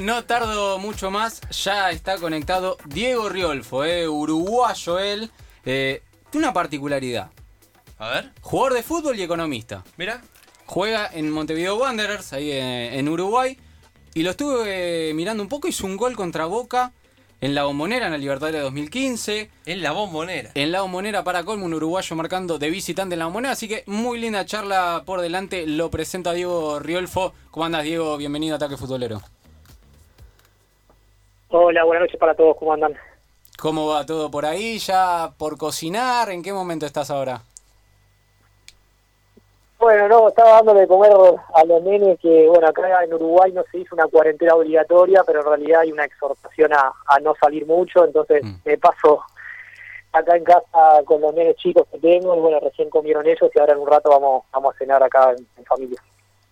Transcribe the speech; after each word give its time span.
No 0.00 0.24
tardo 0.24 0.78
mucho 0.78 1.10
más, 1.10 1.40
ya 1.50 1.90
está 1.90 2.18
conectado 2.18 2.78
Diego 2.86 3.28
Riolfo, 3.28 3.84
eh, 3.84 4.08
uruguayo 4.08 4.98
él. 4.98 5.30
Eh, 5.64 6.02
tiene 6.30 6.46
una 6.46 6.52
particularidad. 6.52 7.30
A 7.98 8.08
ver. 8.10 8.32
Jugador 8.40 8.74
de 8.74 8.82
fútbol 8.82 9.18
y 9.18 9.22
economista. 9.22 9.84
Mira. 9.96 10.22
Juega 10.66 11.08
en 11.10 11.30
Montevideo 11.30 11.76
Wanderers, 11.76 12.34
ahí 12.34 12.50
eh, 12.50 12.98
en, 12.98 13.08
Uruguay. 13.08 13.58
Y 14.12 14.22
lo 14.22 14.30
estuve 14.30 15.14
mirando 15.14 15.42
un 15.42 15.48
poco, 15.48 15.66
hizo 15.66 15.86
un 15.86 15.96
gol 15.96 16.14
contra 16.14 16.44
Boca 16.44 16.92
en 17.40 17.54
la 17.54 17.64
bombonera 17.64 18.06
en 18.06 18.12
la 18.12 18.18
Libertadores 18.18 18.58
de 18.58 18.64
2015. 18.64 19.50
En 19.64 19.82
la 19.82 19.92
bombonera. 19.92 20.50
En 20.54 20.70
la 20.70 20.82
bombonera 20.82 21.24
para 21.24 21.44
colmo, 21.44 21.64
un 21.64 21.72
uruguayo 21.72 22.16
marcando 22.16 22.58
de 22.58 22.68
visitante 22.68 23.14
en 23.14 23.20
la 23.20 23.26
bombonera. 23.26 23.52
Así 23.52 23.66
que 23.66 23.84
muy 23.86 24.20
linda 24.20 24.44
charla 24.44 25.04
por 25.06 25.22
delante. 25.22 25.66
Lo 25.66 25.90
presenta 25.90 26.32
Diego 26.32 26.80
Riolfo. 26.80 27.32
¿Cómo 27.50 27.64
andas, 27.64 27.84
Diego? 27.84 28.16
Bienvenido 28.18 28.54
a 28.54 28.56
Ataque 28.56 28.76
Futbolero. 28.76 29.22
Hola, 31.50 31.82
buenas 31.84 32.02
noches 32.02 32.20
para 32.20 32.34
todos, 32.34 32.56
¿cómo 32.58 32.74
andan? 32.74 32.94
¿Cómo 33.58 33.88
va 33.88 34.04
todo 34.04 34.30
por 34.30 34.44
ahí? 34.44 34.78
¿Ya 34.78 35.30
por 35.38 35.56
cocinar? 35.56 36.28
¿En 36.28 36.42
qué 36.42 36.52
momento 36.52 36.84
estás 36.84 37.10
ahora? 37.10 37.40
Bueno, 39.78 40.08
no, 40.08 40.28
estaba 40.28 40.50
dándole 40.56 40.80
de 40.80 40.88
comer 40.88 41.10
a 41.54 41.64
los 41.64 41.82
nenes 41.82 42.18
que, 42.20 42.48
bueno, 42.48 42.68
acá 42.68 43.02
en 43.02 43.14
Uruguay 43.14 43.50
no 43.52 43.62
se 43.70 43.78
hizo 43.78 43.94
una 43.94 44.06
cuarentena 44.08 44.56
obligatoria, 44.56 45.22
pero 45.24 45.40
en 45.40 45.46
realidad 45.46 45.80
hay 45.80 45.92
una 45.92 46.04
exhortación 46.04 46.72
a, 46.74 46.92
no 47.22 47.34
salir 47.40 47.64
mucho, 47.64 48.04
entonces 48.04 48.44
mm. 48.44 48.54
me 48.66 48.76
paso 48.76 49.22
acá 50.12 50.36
en 50.36 50.44
casa 50.44 51.02
con 51.06 51.22
los 51.22 51.32
nenes 51.32 51.56
chicos 51.56 51.86
que 51.90 51.98
tengo 51.98 52.36
y 52.36 52.40
bueno, 52.40 52.60
recién 52.60 52.90
comieron 52.90 53.26
ellos 53.26 53.50
y 53.54 53.58
ahora 53.58 53.72
en 53.72 53.78
un 53.78 53.88
rato 53.88 54.10
vamos, 54.10 54.44
vamos 54.52 54.74
a 54.74 54.78
cenar 54.78 55.02
acá 55.02 55.34
en 55.56 55.64
familia. 55.64 55.98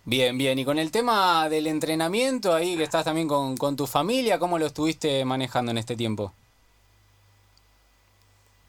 Bien, 0.07 0.37
bien. 0.37 0.57
Y 0.57 0.63
con 0.63 0.79
el 0.79 0.89
tema 0.89 1.49
del 1.49 1.67
entrenamiento, 1.67 2.53
ahí 2.53 2.77
que 2.77 2.83
estás 2.83 3.03
también 3.03 3.27
con, 3.27 3.57
con 3.57 3.75
tu 3.75 3.85
familia, 3.85 4.39
¿cómo 4.39 4.57
lo 4.57 4.65
estuviste 4.65 5.25
manejando 5.25 5.71
en 5.71 5.77
este 5.77 5.97
tiempo? 5.97 6.31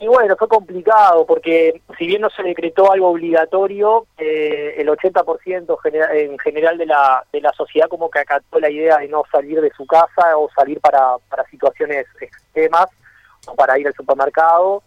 Y 0.00 0.08
bueno, 0.08 0.34
fue 0.36 0.48
complicado 0.48 1.24
porque 1.26 1.80
si 1.96 2.08
bien 2.08 2.22
no 2.22 2.30
se 2.30 2.42
decretó 2.42 2.90
algo 2.90 3.10
obligatorio, 3.10 4.08
eh, 4.16 4.74
el 4.78 4.88
80% 4.88 5.78
en 6.12 6.38
general 6.40 6.76
de 6.76 6.86
la, 6.86 7.24
de 7.32 7.40
la 7.40 7.52
sociedad 7.52 7.88
como 7.88 8.10
que 8.10 8.18
acató 8.18 8.58
la 8.58 8.68
idea 8.68 8.98
de 8.98 9.06
no 9.06 9.22
salir 9.30 9.60
de 9.60 9.70
su 9.76 9.86
casa 9.86 10.36
o 10.36 10.50
salir 10.50 10.80
para, 10.80 11.18
para 11.28 11.44
situaciones 11.44 12.06
extremas 12.20 12.88
o 13.46 13.54
para 13.54 13.78
ir 13.78 13.86
al 13.86 13.94
supermercado 13.94 14.82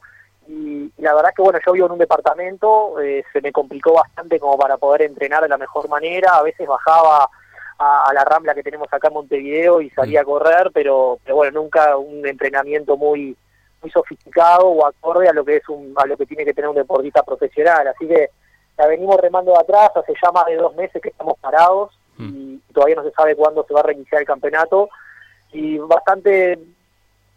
y, 0.47 0.91
la 0.97 1.13
verdad 1.13 1.31
que 1.35 1.41
bueno, 1.41 1.59
yo 1.65 1.73
vivo 1.73 1.85
en 1.85 1.93
un 1.93 1.97
departamento, 1.97 2.99
eh, 2.99 3.23
se 3.31 3.41
me 3.41 3.51
complicó 3.51 3.93
bastante 3.93 4.39
como 4.39 4.57
para 4.57 4.77
poder 4.77 5.03
entrenar 5.03 5.43
de 5.43 5.49
la 5.49 5.57
mejor 5.57 5.87
manera, 5.89 6.35
a 6.35 6.43
veces 6.43 6.67
bajaba 6.67 7.29
a, 7.79 8.11
la 8.13 8.23
rambla 8.23 8.53
que 8.53 8.63
tenemos 8.63 8.87
acá 8.91 9.07
en 9.07 9.15
Montevideo 9.15 9.81
y 9.81 9.89
salía 9.89 10.21
a 10.21 10.25
correr, 10.25 10.71
pero, 10.73 11.19
pero 11.23 11.35
bueno, 11.37 11.61
nunca 11.61 11.97
un 11.97 12.25
entrenamiento 12.25 12.97
muy 12.97 13.35
muy 13.81 13.89
sofisticado 13.89 14.67
o 14.67 14.85
acorde 14.85 15.27
a 15.27 15.33
lo 15.33 15.43
que 15.43 15.55
es 15.55 15.67
un, 15.67 15.93
a 15.97 16.05
lo 16.05 16.15
que 16.15 16.27
tiene 16.27 16.45
que 16.45 16.53
tener 16.53 16.69
un 16.69 16.75
deportista 16.75 17.23
profesional, 17.23 17.87
así 17.87 18.07
que 18.07 18.29
la 18.77 18.87
venimos 18.87 19.19
remando 19.19 19.51
de 19.53 19.59
atrás, 19.59 19.91
hace 19.95 20.13
ya 20.21 20.31
más 20.31 20.45
de 20.45 20.55
dos 20.55 20.75
meses 20.75 21.01
que 21.01 21.09
estamos 21.09 21.37
parados 21.39 21.91
y 22.17 22.57
todavía 22.73 22.95
no 22.95 23.03
se 23.03 23.11
sabe 23.11 23.35
cuándo 23.35 23.65
se 23.67 23.73
va 23.73 23.79
a 23.79 23.83
reiniciar 23.83 24.21
el 24.21 24.27
campeonato. 24.27 24.89
Y 25.51 25.77
bastante 25.79 26.59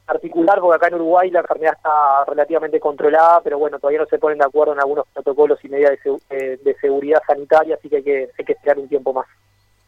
particular 0.07 0.61
porque 0.61 0.77
acá 0.77 0.89
en 0.89 0.95
Uruguay 0.95 1.31
la 1.31 1.41
enfermedad 1.41 1.75
está 1.75 2.25
relativamente 2.27 2.79
controlada, 2.81 3.41
pero 3.43 3.59
bueno, 3.59 3.79
todavía 3.79 4.01
no 4.01 4.07
se 4.07 4.19
ponen 4.19 4.39
de 4.39 4.45
acuerdo 4.45 4.75
en 4.75 4.81
algunos 4.81 5.07
protocolos 5.13 5.59
y 5.65 5.69
medidas 5.69 5.99
de, 6.05 6.19
eh, 6.31 6.77
seguridad 6.81 7.23
sanitaria, 7.27 7.77
así 7.77 7.89
que 7.89 7.97
hay, 7.97 8.03
que 8.03 8.31
hay 8.39 8.45
que 8.45 8.53
esperar 8.53 8.79
un 8.79 8.89
tiempo 8.89 9.13
más. 9.13 9.27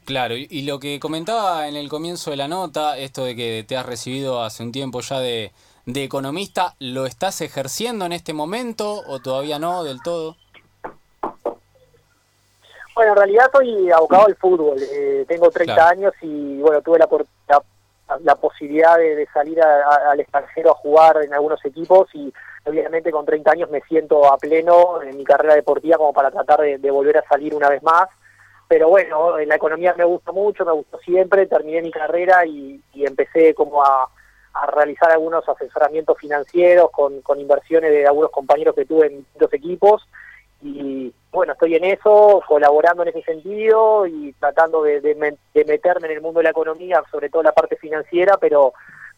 Claro, 0.07 0.37
y, 0.37 0.63
lo 0.63 0.79
que 0.79 1.01
comentaba 1.01 1.67
en 1.67 1.75
el 1.75 1.89
comienzo 1.89 2.31
de 2.31 2.37
la 2.37 2.47
nota, 2.47 2.97
esto 2.97 3.25
de 3.25 3.35
que 3.35 3.65
te 3.67 3.77
has 3.77 3.85
recibido 3.85 4.41
hace 4.41 4.63
un 4.63 4.71
tiempo 4.71 5.01
ya 5.01 5.19
de, 5.19 5.51
economista, 5.85 6.77
¿lo 6.79 7.07
estás 7.07 7.41
ejerciendo 7.41 8.07
en 8.07 8.13
este 8.13 8.33
momento 8.33 9.03
o 9.09 9.19
todavía 9.19 9.59
no 9.59 9.83
del 9.83 10.01
todo? 10.03 10.37
Bueno, 12.95 13.13
en 13.13 13.17
realidad 13.17 13.47
soy 13.53 13.91
abocado 13.91 14.27
al 14.27 14.37
fútbol. 14.37 14.79
Eh, 14.81 15.25
tengo 15.27 15.51
30 15.51 15.89
años 15.89 16.15
y 16.23 16.59
bueno, 16.59 16.81
tuve 16.83 17.01
la, 17.01 17.09
la, 17.49 17.63
la 18.23 18.37
posibilidad 18.37 18.97
de, 18.99 19.27
salir 19.33 19.61
al 19.61 20.21
extranjero 20.21 20.71
a 20.71 20.75
jugar 20.75 21.23
en 21.25 21.35
algunos 21.35 21.65
equipos 21.65 22.09
y 22.15 22.33
obviamente 22.65 23.11
con 23.11 23.27
30 23.27 23.51
años 23.51 23.71
me 23.71 23.81
siento 23.83 24.33
a 24.33 24.39
pleno 24.39 25.03
en 25.03 25.17
mi 25.17 25.25
carrera 25.25 25.55
deportiva 25.55 25.97
como 25.97 26.13
para 26.13 26.31
tratar 26.31 26.61
de, 26.61 26.91
volver 26.91 27.19
a 27.19 27.29
salir 27.29 27.55
una 27.55 27.69
vez 27.69 27.83
más. 27.83 28.09
Pero 28.69 28.89
bueno, 28.89 29.39
en 29.39 29.49
la 29.49 29.57
economía 29.57 29.95
me 29.97 30.05
gusta 30.05 30.33
mucho, 30.33 30.65
me 30.65 30.73
gustó 30.73 30.99
siempre, 30.99 31.47
terminé 31.47 31.83
mi 31.83 31.91
carrera 31.91 32.45
y, 32.47 32.83
empecé 32.95 33.55
como 33.55 33.85
a, 33.85 34.09
realizar 34.75 35.11
algunos 35.11 35.47
asesoramientos 35.47 36.17
financieros 36.19 36.91
con, 36.91 37.21
con 37.21 37.39
inversiones 37.39 37.91
de 37.91 38.07
algunos 38.07 38.31
compañeros 38.31 38.75
que 38.75 38.87
tuve 38.87 39.09
en 39.09 39.19
distintos 39.19 39.53
equipos 39.53 40.09
y 40.67 41.15
bueno, 41.31 41.53
estoy 41.53 41.75
en 41.75 41.85
eso, 41.85 42.43
colaborando 42.49 43.03
en 43.03 43.11
ese 43.11 43.23
sentido 43.23 44.07
y 44.07 44.33
tratando 44.41 44.83
de, 44.83 45.37
meterme 45.55 46.09
en 46.09 46.15
el 46.15 46.21
mundo 46.21 46.41
de 46.41 46.45
la 46.45 46.51
economía, 46.51 47.03
sobre 47.11 47.29
todo 47.29 47.43
la 47.43 47.53
parte 47.53 47.77
financiera, 47.77 48.37
pero, 48.39 48.73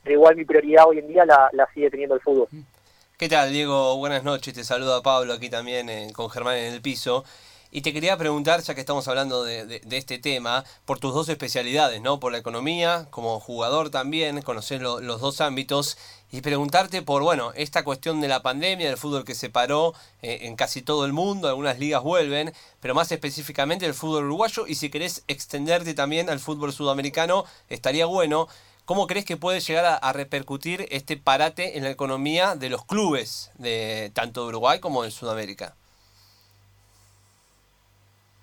igual 0.05 0.37
mi 0.37 0.45
prioridad 0.45 0.87
hoy 0.87 0.99
en 0.99 1.09
día 1.09 1.25
la, 1.25 1.69
sigue 1.73 1.91
teniendo 1.91 2.15
el 2.15 2.21
fútbol. 2.21 2.49
¿Qué 3.17 3.29
tal, 3.29 3.53
Diego? 3.53 3.97
Buenas 3.97 4.25
noches, 4.25 4.55
te 4.55 4.65
saluda 4.65 5.03
Pablo 5.03 5.33
aquí 5.33 5.51
también 5.51 5.89
eh, 5.89 6.13
con 6.15 6.31
Germán 6.31 6.57
en 6.57 6.73
el 6.75 6.81
piso. 6.81 7.25
Y 7.71 7.83
te 7.83 7.93
quería 7.93 8.17
preguntar, 8.17 8.61
ya 8.63 8.75
que 8.75 8.81
estamos 8.81 9.07
hablando 9.09 9.45
de, 9.45 9.83
este 9.91 10.19
tema, 10.19 10.65
por 10.87 10.99
tus 10.99 11.13
dos 11.13 11.29
especialidades, 11.29 12.01
¿no? 12.01 12.19
Por 12.19 12.33
la 12.33 12.39
economía, 12.39 13.07
como 13.11 13.39
jugador 13.41 13.91
también, 13.91 14.41
conocer 14.41 14.81
los 14.81 15.21
dos 15.21 15.41
ámbitos, 15.43 15.99
y 16.31 16.43
preguntarte 16.43 17.03
por, 17.03 17.23
bueno, 17.23 17.53
esta 17.55 17.85
cuestión 17.85 18.21
de 18.21 18.29
la 18.29 18.43
pandemia, 18.43 18.89
del 18.89 18.99
fútbol 18.99 19.25
que 19.25 19.35
se 19.35 19.49
paró 19.49 19.95
eh, 20.23 20.41
en 20.43 20.57
casi 20.57 20.83
todo 20.83 21.07
el 21.07 21.13
mundo, 21.13 21.49
algunas 21.49 21.79
ligas 21.79 22.03
vuelven, 22.03 22.53
pero 22.81 22.95
más 22.95 23.11
específicamente 23.11 23.87
el 23.87 23.95
fútbol 23.95 24.25
uruguayo, 24.25 24.67
y 24.67 24.75
si 24.75 24.91
querés 24.91 25.25
extenderte 25.27 25.95
también 25.95 26.29
al 26.29 26.39
fútbol 26.39 26.73
sudamericano, 26.73 27.45
estaría 27.69 28.07
bueno. 28.07 28.47
¿Cómo 28.85 29.07
crees 29.07 29.27
que 29.27 29.37
puede 29.37 29.61
llegar 29.61 29.99
a, 30.01 30.13
repercutir 30.15 30.87
este 30.91 31.19
parate 31.19 31.77
en 31.77 31.85
la 31.85 31.91
economía 31.91 32.57
de 32.57 32.71
los 32.71 32.87
clubes, 32.87 33.51
de 33.59 34.11
tanto 34.15 34.43
de 34.43 34.49
Uruguay 34.49 34.81
como 34.81 35.03
de 35.03 35.11
Sudamérica? 35.11 35.75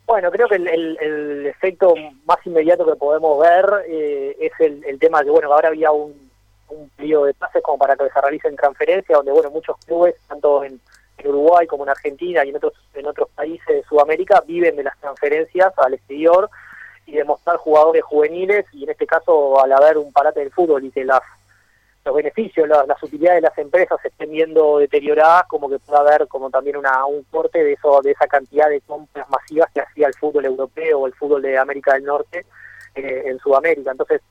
Bueno, 0.05 0.29
creo 0.29 0.47
que 0.47 0.57
el, 0.57 1.47
efecto 1.47 1.95
más 2.25 2.37
inmediato 2.45 2.85
que 2.85 2.95
podemos 2.95 3.39
ver 3.39 3.65
eh, 3.87 4.37
es 4.39 4.51
el, 4.59 4.99
tema 4.99 5.23
de, 5.23 5.31
bueno, 5.31 5.51
ahora 5.51 5.69
había 5.69 5.89
un, 5.89 6.24
un 6.69 6.89
periodo 6.89 7.25
de 7.25 7.33
pases 7.33 7.61
como 7.63 7.77
para 7.77 7.95
que 7.95 8.09
se 8.09 8.21
realicen 8.21 8.55
transferencias, 8.55 9.17
donde, 9.17 9.31
bueno, 9.31 9.51
muchos 9.51 9.77
clubes, 9.85 10.15
tanto 10.27 10.63
en, 10.63 10.79
Uruguay 11.23 11.65
como 11.65 11.83
en 11.83 11.89
Argentina 11.89 12.45
y 12.45 12.49
en 12.49 12.57
otros, 12.57 12.73
en 12.93 13.07
otros 13.07 13.29
países 13.33 13.65
de 13.67 13.83
Sudamérica, 13.83 14.43
viven 14.45 14.75
de 14.75 14.83
las 14.83 14.99
transferencias 14.99 15.73
al 15.77 15.95
exterior 15.95 16.49
y 17.07 17.13
de 17.13 17.23
mostrar 17.23 17.57
jugadores 17.57 18.03
juveniles, 18.03 18.65
y 18.73 18.83
en 18.83 18.91
este 18.91 19.07
caso, 19.07 19.59
al 19.59 19.71
haber 19.71 19.97
un 19.97 20.11
parate 20.11 20.41
del 20.41 20.51
fútbol 20.51 20.83
y 20.83 20.91
que 20.91 21.03
las 21.03 21.21
los 22.05 22.15
beneficios, 22.15 22.67
las 22.67 23.01
utilidades 23.01 23.41
de 23.41 23.49
las 23.49 23.57
empresas 23.57 23.99
se 23.99 24.09
estén 24.09 24.29
viendo 24.29 24.77
deterioradas, 24.77 25.47
como 25.47 25.67
que 25.67 25.79
pueda 25.79 26.01
haber 26.01 26.27
como 26.27 26.51
también 26.51 26.77
una, 26.77 27.03
un 27.05 27.23
corte 27.23 27.63
de 27.63 27.73
eso 27.73 27.99
de 28.03 28.11
esa 28.11 28.27
cantidad 28.27 28.69
de 28.69 28.81
compras 28.81 29.27
masivas 29.27 29.71
que 29.73 29.81
hacía 29.81 30.07
el 30.07 30.13
fútbol 30.13 30.45
europeo 30.45 30.99
o 30.99 31.07
el 31.07 31.13
fútbol 31.13 31.41
de 31.41 31.57
América 31.57 31.93
del 31.95 32.03
Norte 32.03 32.45
eh, 32.93 33.23
en 33.25 33.39
Sudamérica. 33.39 33.89
Entonces, 33.89 34.21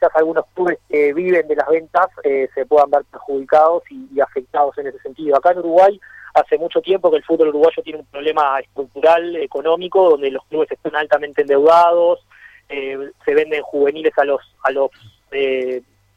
quizás 0.00 0.16
algunos 0.16 0.44
clubes 0.54 0.78
que 0.88 1.12
viven 1.12 1.46
de 1.46 1.56
las 1.56 1.68
ventas 1.68 2.08
eh, 2.24 2.48
se 2.54 2.64
puedan 2.64 2.90
ver 2.90 3.04
perjudicados 3.10 3.82
y, 3.90 4.20
afectados 4.20 4.76
en 4.78 4.86
ese 4.86 4.98
sentido. 5.00 5.36
Acá 5.36 5.52
en 5.52 5.58
Uruguay 5.58 6.00
hace 6.34 6.56
mucho 6.58 6.80
tiempo 6.80 7.10
que 7.10 7.18
el 7.18 7.24
fútbol 7.24 7.48
uruguayo 7.48 7.82
tiene 7.82 7.98
un 7.98 8.06
problema 8.06 8.58
estructural, 8.60 9.36
económico, 9.36 10.10
donde 10.10 10.30
los 10.30 10.44
clubes 10.46 10.70
están 10.70 10.96
altamente 10.96 11.42
endeudados, 11.42 12.24
eh, 12.68 13.10
se 13.24 13.34
venden 13.34 13.62
juveniles 13.62 14.16
a 14.16 14.24
los 14.24 14.40
a 14.62 14.70
los 14.70 14.90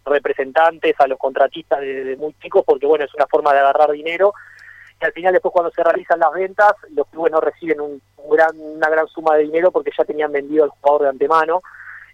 representantes, 0.05 0.95
a 0.99 1.07
los 1.07 1.17
contratistas 1.17 1.79
de, 1.79 2.15
muy 2.17 2.33
chicos, 2.41 2.63
porque 2.65 2.85
bueno, 2.85 3.05
es 3.05 3.13
una 3.13 3.27
forma 3.27 3.53
de 3.53 3.59
agarrar 3.59 3.91
dinero. 3.91 4.33
Y 5.01 5.05
al 5.05 5.13
final 5.13 5.33
después 5.33 5.51
cuando 5.51 5.71
se 5.71 5.83
realizan 5.83 6.19
las 6.19 6.31
ventas, 6.31 6.73
los 6.91 7.07
clubes 7.07 7.31
no 7.31 7.41
reciben 7.41 7.81
un, 7.81 8.01
gran, 8.29 8.57
una 8.57 8.89
gran 8.89 9.07
suma 9.07 9.35
de 9.35 9.43
dinero 9.43 9.71
porque 9.71 9.91
ya 9.97 10.05
tenían 10.05 10.31
vendido 10.31 10.63
al 10.63 10.69
jugador 10.69 11.03
de 11.03 11.09
antemano. 11.09 11.61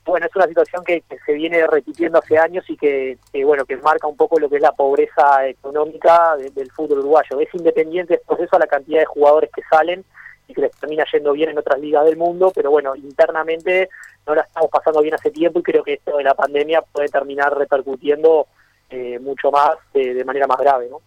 Bueno, 0.10 0.26
es 0.26 0.36
una 0.36 0.48
situación 0.48 0.84
que, 0.84 1.04
se 1.26 1.34
viene 1.34 1.66
repitiendo 1.68 2.20
hace 2.20 2.38
años 2.38 2.66
y 2.70 2.78
que, 2.78 3.18
bueno, 3.46 3.66
que 3.66 3.78
marca 3.78 4.08
un 4.08 4.18
poco 4.18 4.40
lo 4.40 4.50
que 4.50 4.58
es 4.58 4.62
la 4.62 4.72
pobreza 4.72 5.48
económica 5.48 6.36
del 6.38 6.72
fútbol 6.72 7.00
uruguayo. 7.00 7.40
Es 7.40 7.54
independiente 7.54 8.16
el 8.16 8.22
proceso 8.22 8.56
a 8.56 8.60
la 8.60 8.68
cantidad 8.68 9.00
de 9.00 9.06
jugadores 9.06 9.50
que 9.56 9.62
salen 9.70 10.04
y 10.48 10.54
que 10.54 10.62
les 10.62 10.72
termina 10.72 11.06
yendo 11.12 11.34
bien 11.34 11.50
en 11.50 11.60
otras 11.60 11.80
ligas 11.80 12.06
del 12.06 12.18
mundo, 12.18 12.52
pero 12.54 12.72
bueno, 12.72 12.96
internamente 12.96 13.90
no 14.26 14.36
la 14.36 14.42
estamos 14.42 14.70
pasando 14.70 15.02
bien 15.02 15.14
hace 15.14 15.32
tiempo 15.32 15.60
y 15.60 15.64
creo 15.64 15.84
que 15.84 15.94
esto 15.94 16.18
de 16.18 16.24
la 16.24 16.34
pandemia 16.34 16.82
puede 16.82 17.08
terminar 17.08 17.56
repercutiendo 17.56 18.48
eh, 18.90 19.20
mucho 19.20 19.52
más 19.52 19.78
de 19.94 20.24
manera 20.26 20.48
más 20.48 20.58
grave, 20.58 20.88
¿no? 20.90 21.02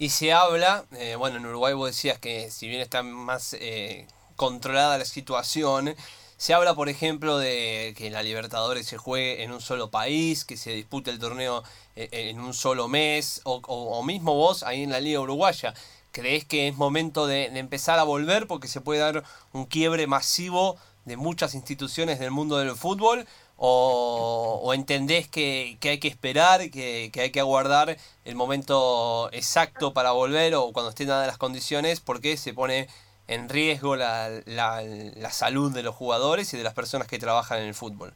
Y 0.00 0.10
se 0.10 0.32
habla, 0.32 0.84
eh, 0.96 1.16
bueno, 1.16 1.38
en 1.38 1.46
Uruguay 1.46 1.74
vos 1.74 1.88
decías 1.88 2.20
que 2.20 2.50
si 2.52 2.68
bien 2.68 2.80
está 2.80 3.02
más 3.02 3.54
eh, 3.54 4.06
controlada 4.36 4.96
la 4.96 5.04
situación, 5.04 5.96
Se 6.38 6.54
habla, 6.54 6.76
por 6.76 6.88
ejemplo, 6.88 7.36
de 7.36 7.94
que 7.96 8.10
la 8.10 8.22
Libertadores 8.22 8.86
se 8.86 8.96
juegue 8.96 9.42
en 9.42 9.50
un 9.50 9.60
solo 9.60 9.90
país, 9.90 10.44
que 10.44 10.56
se 10.56 10.70
dispute 10.70 11.10
el 11.10 11.18
torneo 11.18 11.64
eh, 11.96 12.08
en 12.12 12.38
un 12.38 12.54
solo 12.54 12.86
mes, 12.86 13.40
o, 13.42 14.02
mismo 14.04 14.34
vos 14.34 14.62
ahí 14.62 14.84
en 14.84 14.90
la 14.90 15.00
Liga 15.00 15.18
Uruguaya. 15.18 15.74
¿Crees 16.12 16.44
que 16.44 16.68
es 16.68 16.76
momento 16.76 17.26
de, 17.26 17.46
empezar 17.46 17.98
a 17.98 18.04
volver 18.04 18.46
porque 18.46 18.68
se 18.68 18.80
puede 18.80 19.00
dar 19.00 19.24
un 19.52 19.66
quiebre 19.66 20.06
masivo 20.06 20.76
de 21.06 21.16
muchas 21.16 21.56
instituciones 21.56 22.20
del 22.20 22.30
mundo 22.30 22.58
del 22.58 22.76
fútbol? 22.76 23.26
¿O, 23.56 24.70
entendés 24.74 25.26
que, 25.26 25.76
hay 25.82 25.98
que 25.98 26.06
esperar, 26.06 26.70
que, 26.70 27.10
que, 27.12 27.20
hay 27.20 27.30
que 27.32 27.40
aguardar 27.40 27.96
el 28.24 28.36
momento 28.36 29.28
exacto 29.32 29.92
para 29.92 30.12
volver 30.12 30.54
o 30.54 30.72
cuando 30.72 30.90
estén 30.90 31.08
dadas 31.08 31.26
las 31.26 31.38
condiciones 31.38 31.98
porque 31.98 32.36
se 32.36 32.54
pone 32.54 32.86
en 33.28 33.48
riesgo 33.48 33.94
la, 33.96 34.28
la, 34.46 34.82
la 34.82 35.30
salud 35.30 35.72
de 35.72 35.82
los 35.82 35.94
jugadores 35.94 36.52
y 36.54 36.56
de 36.56 36.64
las 36.64 36.74
personas 36.74 37.06
que 37.06 37.18
trabajan 37.18 37.58
en 37.58 37.68
el 37.68 37.74
fútbol? 37.74 38.12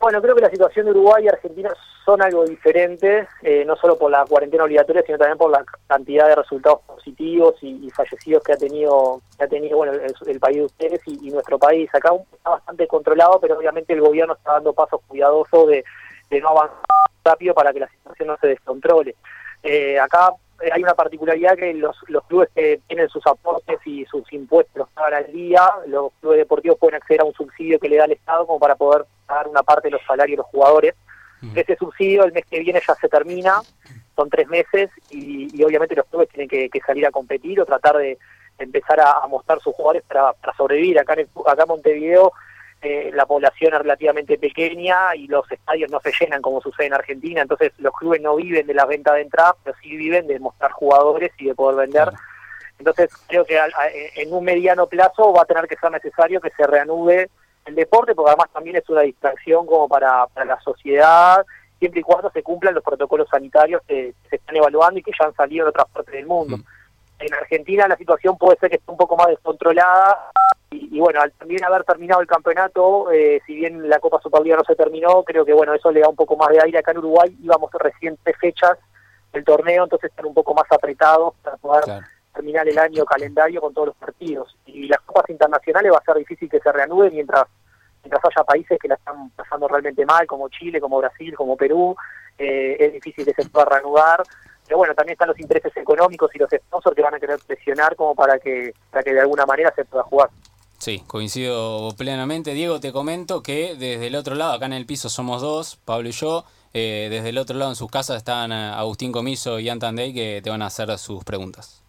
Bueno, 0.00 0.22
creo 0.22 0.34
que 0.34 0.42
la 0.42 0.50
situación 0.50 0.86
de 0.86 0.92
Uruguay 0.92 1.24
y 1.24 1.28
Argentina 1.28 1.70
son 2.04 2.22
algo 2.22 2.44
diferente, 2.44 3.26
eh, 3.42 3.64
no 3.66 3.76
solo 3.76 3.98
por 3.98 4.10
la 4.10 4.24
cuarentena 4.24 4.64
obligatoria, 4.64 5.02
sino 5.04 5.18
también 5.18 5.36
por 5.36 5.50
la 5.50 5.64
cantidad 5.88 6.28
de 6.28 6.36
resultados 6.36 6.80
positivos 6.86 7.56
y, 7.62 7.90
fallecidos 7.90 8.42
que 8.44 8.52
ha 8.52 8.56
tenido 8.56 9.20
que 9.36 9.44
ha 9.44 9.48
tenido 9.48 9.76
bueno 9.76 9.92
el, 9.92 10.40
país 10.40 10.56
de 10.56 10.64
ustedes 10.64 11.00
y, 11.06 11.30
nuestro 11.30 11.58
país. 11.58 11.90
Acá 11.92 12.12
está 12.32 12.50
bastante 12.50 12.86
controlado, 12.86 13.40
pero 13.40 13.58
obviamente 13.58 13.92
el 13.92 14.00
gobierno 14.00 14.34
está 14.34 14.52
dando 14.52 14.72
pasos 14.72 15.00
cuidadosos 15.06 15.68
de, 15.68 15.84
no 16.40 16.48
avanzar 16.48 16.78
rápido 17.24 17.54
para 17.54 17.72
que 17.72 17.80
la 17.80 17.88
situación 17.88 18.28
no 18.28 18.38
se 18.40 18.46
descontrole. 18.46 19.16
Eh, 19.64 19.98
acá 19.98 20.32
hay 20.72 20.82
una 20.82 20.94
particularidad 20.94 21.56
que 21.56 21.72
los, 21.74 21.96
los 22.08 22.24
clubes 22.24 22.48
que 22.54 22.80
tienen 22.86 23.08
sus 23.08 23.26
aportes 23.26 23.78
y 23.84 24.04
sus 24.06 24.30
impuestos 24.32 24.88
pagan 24.94 25.24
al 25.24 25.32
día, 25.32 25.62
los 25.86 26.12
clubes 26.20 26.38
deportivos 26.38 26.78
pueden 26.78 26.96
acceder 26.96 27.20
a 27.20 27.24
un 27.24 27.34
subsidio 27.34 27.78
que 27.78 27.88
le 27.88 27.96
da 27.96 28.06
el 28.06 28.12
Estado 28.12 28.46
como 28.46 28.58
para 28.58 28.74
poder 28.74 29.04
pagar 29.26 29.48
una 29.48 29.62
parte 29.62 29.88
de 29.88 29.92
los 29.92 30.02
salarios 30.06 30.36
de 30.36 30.42
los 30.42 30.46
jugadores. 30.46 30.94
Ese 31.54 31.76
subsidio 31.76 32.24
el 32.24 32.32
mes 32.32 32.44
que 32.50 32.58
viene 32.58 32.82
ya 32.84 32.96
se 32.96 33.08
termina, 33.08 33.60
son 34.16 34.28
tres 34.28 34.48
meses 34.48 34.90
y, 35.10 35.62
obviamente 35.62 35.94
los 35.94 36.06
clubes 36.06 36.28
tienen 36.30 36.48
que, 36.48 36.80
salir 36.84 37.06
a 37.06 37.12
competir 37.12 37.60
o 37.60 37.64
tratar 37.64 37.96
de, 37.96 38.18
empezar 38.58 38.98
a, 39.00 39.24
mostrar 39.28 39.60
sus 39.60 39.72
jugadores 39.76 40.02
para, 40.02 40.32
para 40.32 40.56
sobrevivir. 40.56 40.98
Acá 40.98 41.14
en, 41.14 41.28
acá 41.46 41.62
en 41.62 41.68
Montevideo 41.68 42.32
eh, 42.80 43.10
la 43.12 43.26
población 43.26 43.74
es 43.74 43.80
relativamente 43.80 44.38
pequeña 44.38 45.14
y 45.16 45.26
los 45.26 45.50
estadios 45.50 45.90
no 45.90 45.98
se 46.00 46.12
llenan 46.12 46.40
como 46.40 46.60
sucede 46.60 46.86
en 46.86 46.94
Argentina, 46.94 47.42
entonces 47.42 47.72
los 47.78 47.92
clubes 47.92 48.20
no 48.20 48.36
viven 48.36 48.68
de 48.68 48.74
la 48.74 48.86
venta 48.86 49.14
de 49.14 49.22
entradas, 49.22 49.56
pero 49.64 49.76
sí 49.82 49.96
viven 49.96 50.28
de 50.28 50.38
mostrar 50.38 50.70
jugadores 50.70 51.32
y 51.38 51.46
de 51.46 51.54
poder 51.56 51.88
vender. 51.88 52.12
Entonces 52.78 53.10
creo 53.26 53.44
que 53.44 53.58
en 54.14 54.32
un 54.32 54.44
mediano 54.44 54.86
plazo 54.86 55.32
va 55.32 55.42
a 55.42 55.46
tener 55.46 55.66
que 55.66 55.76
ser 55.76 55.90
necesario 55.90 56.40
que 56.40 56.50
se 56.50 56.66
reanude 56.68 57.28
el 57.64 57.74
deporte, 57.74 58.14
porque 58.14 58.30
además 58.30 58.48
también 58.52 58.76
es 58.76 58.88
una 58.88 59.00
distracción 59.00 59.66
como 59.66 59.88
para, 59.88 60.26
la 60.36 60.60
sociedad, 60.60 61.44
siempre 61.80 62.00
y 62.00 62.04
cuando 62.04 62.30
se 62.30 62.44
cumplan 62.44 62.74
los 62.74 62.84
protocolos 62.84 63.28
sanitarios 63.28 63.82
que 63.88 64.14
se 64.30 64.36
están 64.36 64.54
evaluando 64.54 65.00
y 65.00 65.02
que 65.02 65.12
ya 65.18 65.26
han 65.26 65.34
salido 65.34 65.64
en 65.64 65.70
otras 65.70 65.88
partes 65.88 66.14
del 66.14 66.26
mundo. 66.26 66.58
Mm. 66.58 66.62
En 67.20 67.34
Argentina 67.34 67.88
la 67.88 67.96
situación 67.96 68.38
puede 68.38 68.56
ser 68.58 68.70
que 68.70 68.76
esté 68.76 68.90
un 68.90 68.96
poco 68.96 69.16
más 69.16 69.26
descontrolada 69.26 70.30
y, 70.70 71.00
bueno, 71.00 71.20
al 71.20 71.32
también 71.32 71.64
haber 71.64 71.84
terminado 71.84 72.20
el 72.20 72.26
campeonato, 72.26 73.10
eh, 73.10 73.40
si 73.46 73.54
bien 73.54 73.88
la 73.88 74.00
Copa 74.00 74.20
Superliga 74.20 74.56
no 74.56 74.64
se 74.64 74.76
terminó, 74.76 75.22
creo 75.22 75.44
que 75.44 75.54
bueno, 75.54 75.72
eso 75.72 75.90
le 75.90 76.00
da 76.00 76.08
un 76.08 76.16
poco 76.16 76.36
más 76.36 76.50
de 76.50 76.60
aire 76.62 76.78
acá 76.78 76.90
en 76.90 76.98
Uruguay. 76.98 77.36
Íbamos 77.42 77.70
recientes 77.72 78.36
fechas 78.38 78.76
del 79.32 79.44
torneo, 79.44 79.84
entonces 79.84 80.10
están 80.10 80.26
un 80.26 80.34
poco 80.34 80.54
más 80.54 80.64
apretados 80.70 81.34
para 81.42 81.56
poder 81.56 81.84
terminar 82.34 82.68
el 82.68 82.78
año 82.78 83.04
calendario 83.04 83.60
con 83.60 83.72
todos 83.72 83.88
los 83.88 83.96
partidos. 83.96 84.56
Y 84.66 84.88
las 84.88 85.00
copas 85.00 85.28
internacionales 85.30 85.92
va 85.92 85.98
a 85.98 86.04
ser 86.04 86.16
difícil 86.16 86.50
que 86.50 86.60
se 86.60 86.72
reanuden 86.72 87.14
mientras 87.14 87.44
mientras 88.02 88.24
haya 88.24 88.44
países 88.44 88.78
que 88.78 88.88
la 88.88 88.94
están 88.94 89.30
pasando 89.30 89.68
realmente 89.68 90.04
mal, 90.06 90.26
como 90.26 90.48
Chile, 90.48 90.80
como 90.80 90.98
Brasil, 90.98 91.34
como 91.34 91.56
Perú, 91.56 91.96
eh, 92.38 92.76
es 92.78 92.92
difícil 92.92 93.24
que 93.24 93.42
se 93.42 93.48
pueda 93.48 93.66
reanudar. 93.66 94.22
Pero 94.64 94.78
bueno, 94.78 94.94
también 94.94 95.14
están 95.14 95.28
los 95.28 95.40
intereses 95.40 95.74
económicos 95.76 96.30
y 96.34 96.38
los 96.38 96.50
sponsors 96.50 96.94
que 96.94 97.02
van 97.02 97.14
a 97.14 97.20
querer 97.20 97.38
presionar 97.46 97.96
como 97.96 98.14
para 98.14 98.38
que, 98.38 98.74
para 98.90 99.02
que 99.02 99.14
de 99.14 99.20
alguna 99.20 99.46
manera 99.46 99.72
se 99.74 99.84
pueda 99.84 100.04
jugar. 100.04 100.28
Sí, 100.78 101.02
coincido 101.08 101.92
plenamente. 101.98 102.54
Diego, 102.54 102.78
te 102.78 102.92
comento 102.92 103.42
que 103.42 103.74
desde 103.74 104.06
el 104.06 104.14
otro 104.14 104.36
lado, 104.36 104.52
acá 104.52 104.66
en 104.66 104.72
el 104.72 104.86
piso 104.86 105.08
somos 105.08 105.42
dos, 105.42 105.76
Pablo 105.84 106.08
y 106.08 106.12
yo. 106.12 106.44
Eh, 106.72 107.08
desde 107.10 107.30
el 107.30 107.38
otro 107.38 107.58
lado 107.58 107.72
en 107.72 107.76
sus 107.76 107.90
casas 107.90 108.18
están 108.18 108.52
eh, 108.52 108.70
Agustín 108.74 109.10
Comiso 109.10 109.58
y 109.58 109.68
Antandey 109.68 110.14
que 110.14 110.40
te 110.42 110.50
van 110.50 110.62
a 110.62 110.66
hacer 110.66 110.96
sus 110.98 111.24
preguntas. 111.24 111.82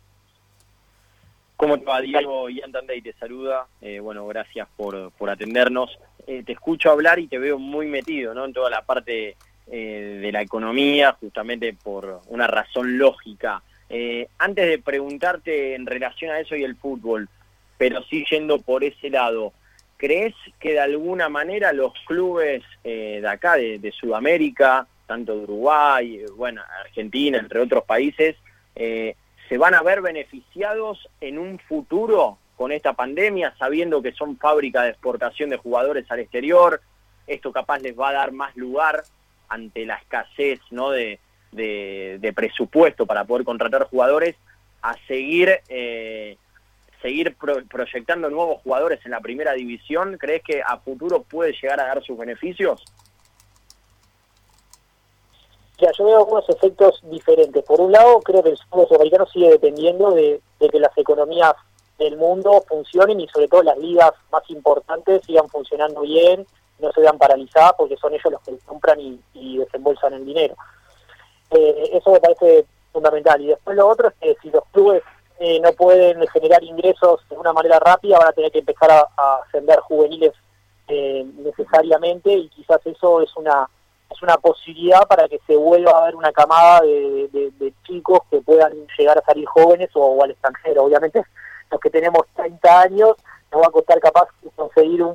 ¿Cómo 1.56 1.78
te 1.78 1.86
va, 1.86 2.02
Diego? 2.02 2.50
Ian 2.50 2.72
Tandey 2.72 3.02
te 3.02 3.14
saluda. 3.14 3.68
Eh, 3.82 4.00
bueno, 4.00 4.26
gracias 4.26 4.68
por, 4.76 5.12
por 5.12 5.30
atendernos. 5.30 6.00
te 6.26 6.52
escucho 6.52 6.90
hablar 6.90 7.20
y 7.20 7.28
te 7.28 7.38
veo 7.38 7.60
muy 7.60 7.86
metido 7.86 8.34
¿no? 8.34 8.46
en 8.46 8.54
toda 8.54 8.70
la 8.70 8.82
parte 8.82 9.36
de 9.68 10.30
la 10.34 10.42
economía, 10.42 11.16
justamente 11.20 11.74
por 11.74 12.22
una 12.30 12.48
razón 12.48 12.98
lógica. 12.98 13.62
antes 14.40 14.68
de 14.68 14.80
preguntarte 14.80 15.76
en 15.76 15.86
relación 15.86 16.32
a 16.32 16.40
eso 16.40 16.56
y 16.56 16.64
el 16.64 16.76
fútbol, 16.76 17.30
pero 17.80 18.04
sí 18.04 18.26
yendo 18.30 18.60
por 18.60 18.84
ese 18.84 19.10
lado. 19.10 19.54
¿Crees 19.96 20.36
que 20.60 20.74
de 20.74 20.82
alguna 20.82 21.30
manera 21.30 21.72
los 21.72 21.94
clubes 22.06 22.62
eh, 22.84 23.20
de 23.22 23.28
acá, 23.28 23.56
de, 23.56 23.94
Sudamérica, 23.98 24.86
tanto 25.08 25.36
de 25.36 25.44
Uruguay, 25.44 26.18
eh, 26.18 26.26
bueno, 26.36 26.62
Argentina, 26.82 27.40
entre 27.40 27.62
otros 27.62 27.86
países, 27.86 28.36
eh, 28.76 29.16
se 29.48 29.58
van 29.58 29.74
a 29.76 29.82
ver 29.82 30.02
beneficiados 30.02 31.08
en 31.22 31.40
un 31.40 31.58
futuro 31.58 32.38
con 32.58 32.74
esta 32.74 32.94
pandemia, 32.94 33.56
sabiendo 33.58 34.02
que 34.02 34.12
son 34.12 34.38
fábrica 34.38 34.84
de 34.84 34.90
exportación 34.90 35.50
de 35.50 35.58
jugadores 35.58 36.06
al 36.12 36.20
exterior? 36.20 36.82
Esto 37.28 37.54
capaz 37.54 37.80
les 37.80 37.98
va 37.98 38.10
a 38.10 38.14
dar 38.14 38.34
más 38.34 38.56
lugar 38.58 39.04
ante 39.48 39.86
la 39.86 39.96
escasez 39.96 40.60
¿no? 40.70 40.92
de, 40.92 41.18
presupuesto 42.36 43.06
para 43.06 43.24
poder 43.24 43.46
contratar 43.46 43.86
jugadores 43.86 44.36
a 44.82 44.96
seguir 45.08 45.60
seguir 47.02 47.36
proyectando 47.70 48.30
nuevos 48.30 48.62
jugadores 48.62 49.00
en 49.06 49.12
la 49.12 49.22
primera 49.22 49.54
división? 49.54 50.18
¿Crees 50.18 50.44
que 50.44 50.62
a 50.62 50.78
futuro 50.78 51.24
puede 51.24 51.54
llegar 51.54 51.80
a 51.80 51.88
dar 51.88 52.04
sus 52.04 52.18
beneficios? 52.18 52.84
Ya, 55.80 55.92
yo 55.98 56.06
veo 56.06 56.18
algunos 56.18 56.50
efectos 56.50 57.00
diferentes. 57.04 57.64
Por 57.64 57.80
un 57.80 57.92
lado, 57.92 58.20
creo 58.20 58.44
que 58.44 58.50
el 58.50 58.58
fútbol 58.70 58.88
sudamericano 58.88 59.26
sigue 59.28 59.50
dependiendo 59.50 60.12
de, 60.12 60.42
que 60.60 60.80
las 60.80 60.98
economías 60.98 61.54
del 61.98 62.18
mundo 62.18 62.64
funcionen 62.68 63.20
y 63.22 63.28
sobre 63.30 63.48
todo 63.48 63.64
las 63.64 63.78
ligas 63.78 64.12
más 64.32 64.44
importantes 64.50 65.22
sigan 65.26 65.48
funcionando 65.48 66.02
bien, 66.02 66.46
no 66.80 66.92
se 66.92 67.02
vean 67.02 67.18
paralizadas 67.18 67.74
porque 67.78 67.96
son 67.98 68.14
ellos 68.14 68.32
los 68.32 68.42
que 68.42 68.58
compran 68.66 69.00
y, 69.00 69.58
desembolsan 69.58 70.14
el 70.14 70.26
dinero. 70.26 70.56
Eh, 71.52 71.92
eso 71.94 72.12
me 72.12 72.20
parece 72.20 72.66
fundamental. 72.92 73.42
Y 73.42 73.48
después 73.48 73.78
lo 73.78 73.88
otro 73.88 74.10
es 74.10 74.14
que 74.20 74.36
si 74.42 74.52
los 74.52 74.64
clubes 74.72 75.02
eh, 75.40 75.60
no 75.62 75.72
pueden 75.72 76.26
generar 76.28 76.62
ingresos 76.64 77.22
de 77.30 77.38
una 77.38 77.54
manera 77.54 77.80
rápida, 77.80 78.20
van 78.20 78.28
a 78.28 78.34
tener 78.34 78.52
que 78.52 78.60
empezar 78.60 78.92
a, 78.92 79.36
ascender 79.46 79.80
juveniles 79.80 80.34
eh, 80.90 81.26
necesariamente 81.38 82.32
y 82.34 82.50
quizás 82.50 82.86
eso 82.86 83.22
es 83.22 83.36
una 83.38 83.70
es 84.12 84.22
una 84.24 84.38
posibilidad 84.38 85.08
para 85.08 85.28
que 85.30 85.40
se 85.46 85.56
vuelva 85.56 85.92
a 85.92 86.06
ver 86.06 86.16
una 86.16 86.32
camada 86.32 86.82
de, 86.82 87.74
chicos 87.84 88.20
que 88.30 88.42
puedan 88.42 88.74
llegar 88.98 89.18
a 89.18 89.22
salir 89.22 89.46
jóvenes 89.46 89.90
o, 89.94 90.22
al 90.24 90.32
extranjero. 90.32 90.84
Obviamente 90.84 91.24
los 91.72 91.80
que 91.80 91.92
tenemos 91.92 92.24
30 92.36 92.82
años 92.82 93.16
nos 93.52 93.62
va 93.62 93.68
a 93.68 93.72
costar 93.72 94.00
capaz 94.00 94.28
conseguir 94.56 95.04
un, 95.04 95.14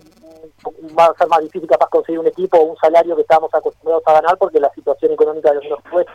va 0.97 1.07
a 1.07 1.19
ser 1.19 1.28
más 1.28 1.40
difícil 1.40 1.69
capaz 1.69 1.88
conseguir 1.88 2.21
un 2.21 2.28
equipo 2.28 2.57
o 2.57 2.62
un 2.62 2.76
salario 2.76 3.16
que 3.16 3.23
estábamos 3.23 3.52
acostumbrados 3.52 4.04
a 4.07 4.12
ganar 4.12 4.38
porque 4.38 4.61
la 4.61 4.73
situación 4.73 5.12
económica 5.12 5.52
de 5.52 5.69
los 5.69 5.83
clubes 5.83 6.07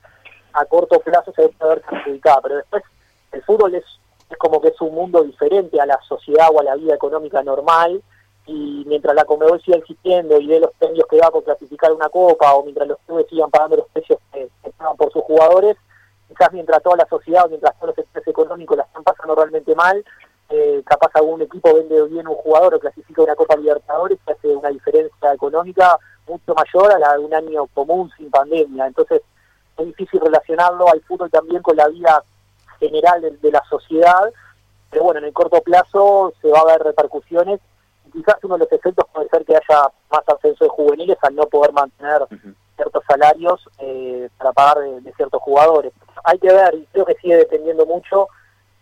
a 0.53 0.65
corto 0.65 0.99
plazo 0.99 1.31
se 1.33 1.43
debe 1.43 1.53
ver 1.61 1.81
perjudicada, 1.81 2.41
pero 2.41 2.55
después 2.55 2.83
el 3.31 3.43
fútbol 3.43 3.75
es, 3.75 3.85
es 4.29 4.37
como 4.37 4.61
que 4.61 4.69
es 4.69 4.81
un 4.81 4.93
mundo 4.93 5.23
diferente 5.23 5.79
a 5.79 5.85
la 5.85 5.99
sociedad 6.07 6.47
o 6.53 6.59
a 6.59 6.63
la 6.63 6.75
vida 6.75 6.95
económica 6.95 7.43
normal 7.43 8.01
y 8.45 8.83
mientras 8.87 9.15
la 9.15 9.25
Comebol 9.25 9.61
siga 9.61 9.77
existiendo 9.77 10.39
y 10.39 10.47
de 10.47 10.59
los 10.59 10.71
premios 10.73 11.05
que 11.07 11.17
da 11.17 11.29
por 11.29 11.43
clasificar 11.43 11.91
una 11.91 12.09
copa 12.09 12.53
o 12.55 12.63
mientras 12.63 12.87
los 12.87 12.97
clubes 13.05 13.27
sigan 13.29 13.51
pagando 13.51 13.77
los 13.77 13.87
precios 13.89 14.19
que, 14.33 14.49
pagan 14.77 14.97
por 14.97 15.11
sus 15.11 15.23
jugadores, 15.23 15.77
quizás 16.27 16.51
mientras 16.51 16.81
toda 16.81 16.97
la 16.97 17.07
sociedad 17.07 17.45
o 17.45 17.49
mientras 17.49 17.75
todos 17.75 17.89
los 17.89 17.95
sectores 17.95 18.27
económicos 18.27 18.77
la 18.77 18.83
están 18.83 19.03
pasando 19.03 19.35
realmente 19.35 19.75
mal, 19.75 20.03
eh, 20.49 20.81
capaz 20.83 21.11
algún 21.13 21.43
equipo 21.43 21.75
vende 21.75 22.01
bien 22.07 22.27
un 22.27 22.35
jugador 22.35 22.73
o 22.73 22.79
clasifica 22.79 23.21
una 23.21 23.35
Copa 23.35 23.55
Libertadores 23.55 24.17
que 24.25 24.33
hace 24.33 24.47
una 24.47 24.69
diferencia 24.69 25.33
económica 25.33 25.99
mucho 26.27 26.55
mayor 26.55 26.91
a 26.91 26.99
la 26.99 27.17
de 27.17 27.25
un 27.25 27.33
año 27.33 27.67
común 27.67 28.09
sin 28.17 28.31
pandemia. 28.31 28.87
Entonces 28.87 29.21
es 29.77 29.85
difícil 29.85 30.21
relacionarlo 30.21 30.89
al 30.89 31.01
fútbol 31.01 31.29
también 31.29 31.61
con 31.61 31.75
la 31.75 31.87
vida 31.87 32.23
general 32.79 33.21
de, 33.41 33.51
la 33.51 33.63
sociedad, 33.69 34.31
pero 34.89 35.03
bueno, 35.03 35.19
en 35.19 35.25
el 35.25 35.33
corto 35.33 35.61
plazo 35.61 36.33
se 36.41 36.49
va 36.49 36.61
a 36.61 36.65
ver 36.65 36.83
repercusiones 36.83 37.59
quizás 38.11 38.37
uno 38.43 38.55
de 38.55 38.65
los 38.65 38.71
efectos 38.71 39.05
puede 39.13 39.29
ser 39.29 39.45
que 39.45 39.55
haya 39.55 39.83
más 40.11 40.27
ascenso 40.27 40.63
de 40.63 40.69
juveniles 40.69 41.17
al 41.21 41.35
no 41.35 41.43
poder 41.43 41.71
mantener 41.73 42.25
ciertos 42.75 43.03
salarios 43.07 43.69
eh, 43.79 44.29
para 44.37 44.51
pagar 44.51 44.79
de, 44.79 45.13
ciertos 45.13 45.41
jugadores. 45.41 45.93
Hay 46.23 46.39
que 46.39 46.51
ver, 46.51 46.75
y 46.75 46.87
creo 46.91 47.05
que 47.05 47.15
sigue 47.21 47.37
dependiendo 47.37 47.85
mucho 47.85 48.27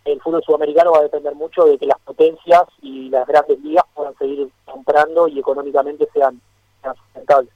el 0.05 0.21
fútbol 0.21 0.43
sudamericano 0.43 0.91
va 0.91 0.99
a 0.99 1.03
depender 1.03 1.35
mucho 1.35 1.65
de 1.65 1.77
que 1.77 1.85
las 1.85 1.99
potencias 1.99 2.63
y 2.81 3.09
las 3.09 3.27
grandes 3.27 3.59
ligas 3.59 3.83
puedan 3.93 4.17
seguir 4.17 4.49
comprando 4.65 5.27
y 5.27 5.39
económicamente 5.39 6.07
sean, 6.13 6.39
sean 6.81 6.95
sustentables. 6.95 7.51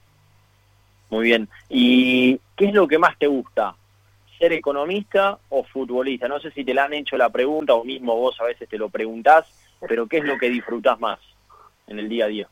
Muy 1.10 1.24
bien. 1.24 1.48
¿Y 1.70 2.38
qué 2.56 2.66
es 2.66 2.74
lo 2.74 2.88
que 2.88 3.00
más 3.00 3.18
te 3.18 3.28
gusta? 3.28 3.76
¿Ser 4.42 4.54
economista 4.54 5.38
o 5.50 5.64
futbolista? 5.64 6.28
No 6.28 6.40
sé 6.40 6.50
si 6.50 6.66
te 6.66 6.74
la 6.74 6.86
han 6.86 6.94
hecho 6.94 7.16
la 7.16 7.30
pregunta 7.30 7.76
o 7.76 7.84
mismo 7.84 8.16
vos 8.16 8.42
a 8.42 8.46
veces 8.46 8.68
te 8.68 8.80
lo 8.80 8.90
preguntás, 8.90 9.46
pero 9.88 10.08
¿qué 10.08 10.18
es 10.18 10.24
lo 10.24 10.36
que 10.40 10.50
disfrutás 10.50 11.00
más 11.00 11.20
en 11.86 12.00
el 12.00 12.10
día 12.10 12.26
a 12.26 12.28
día? 12.28 12.48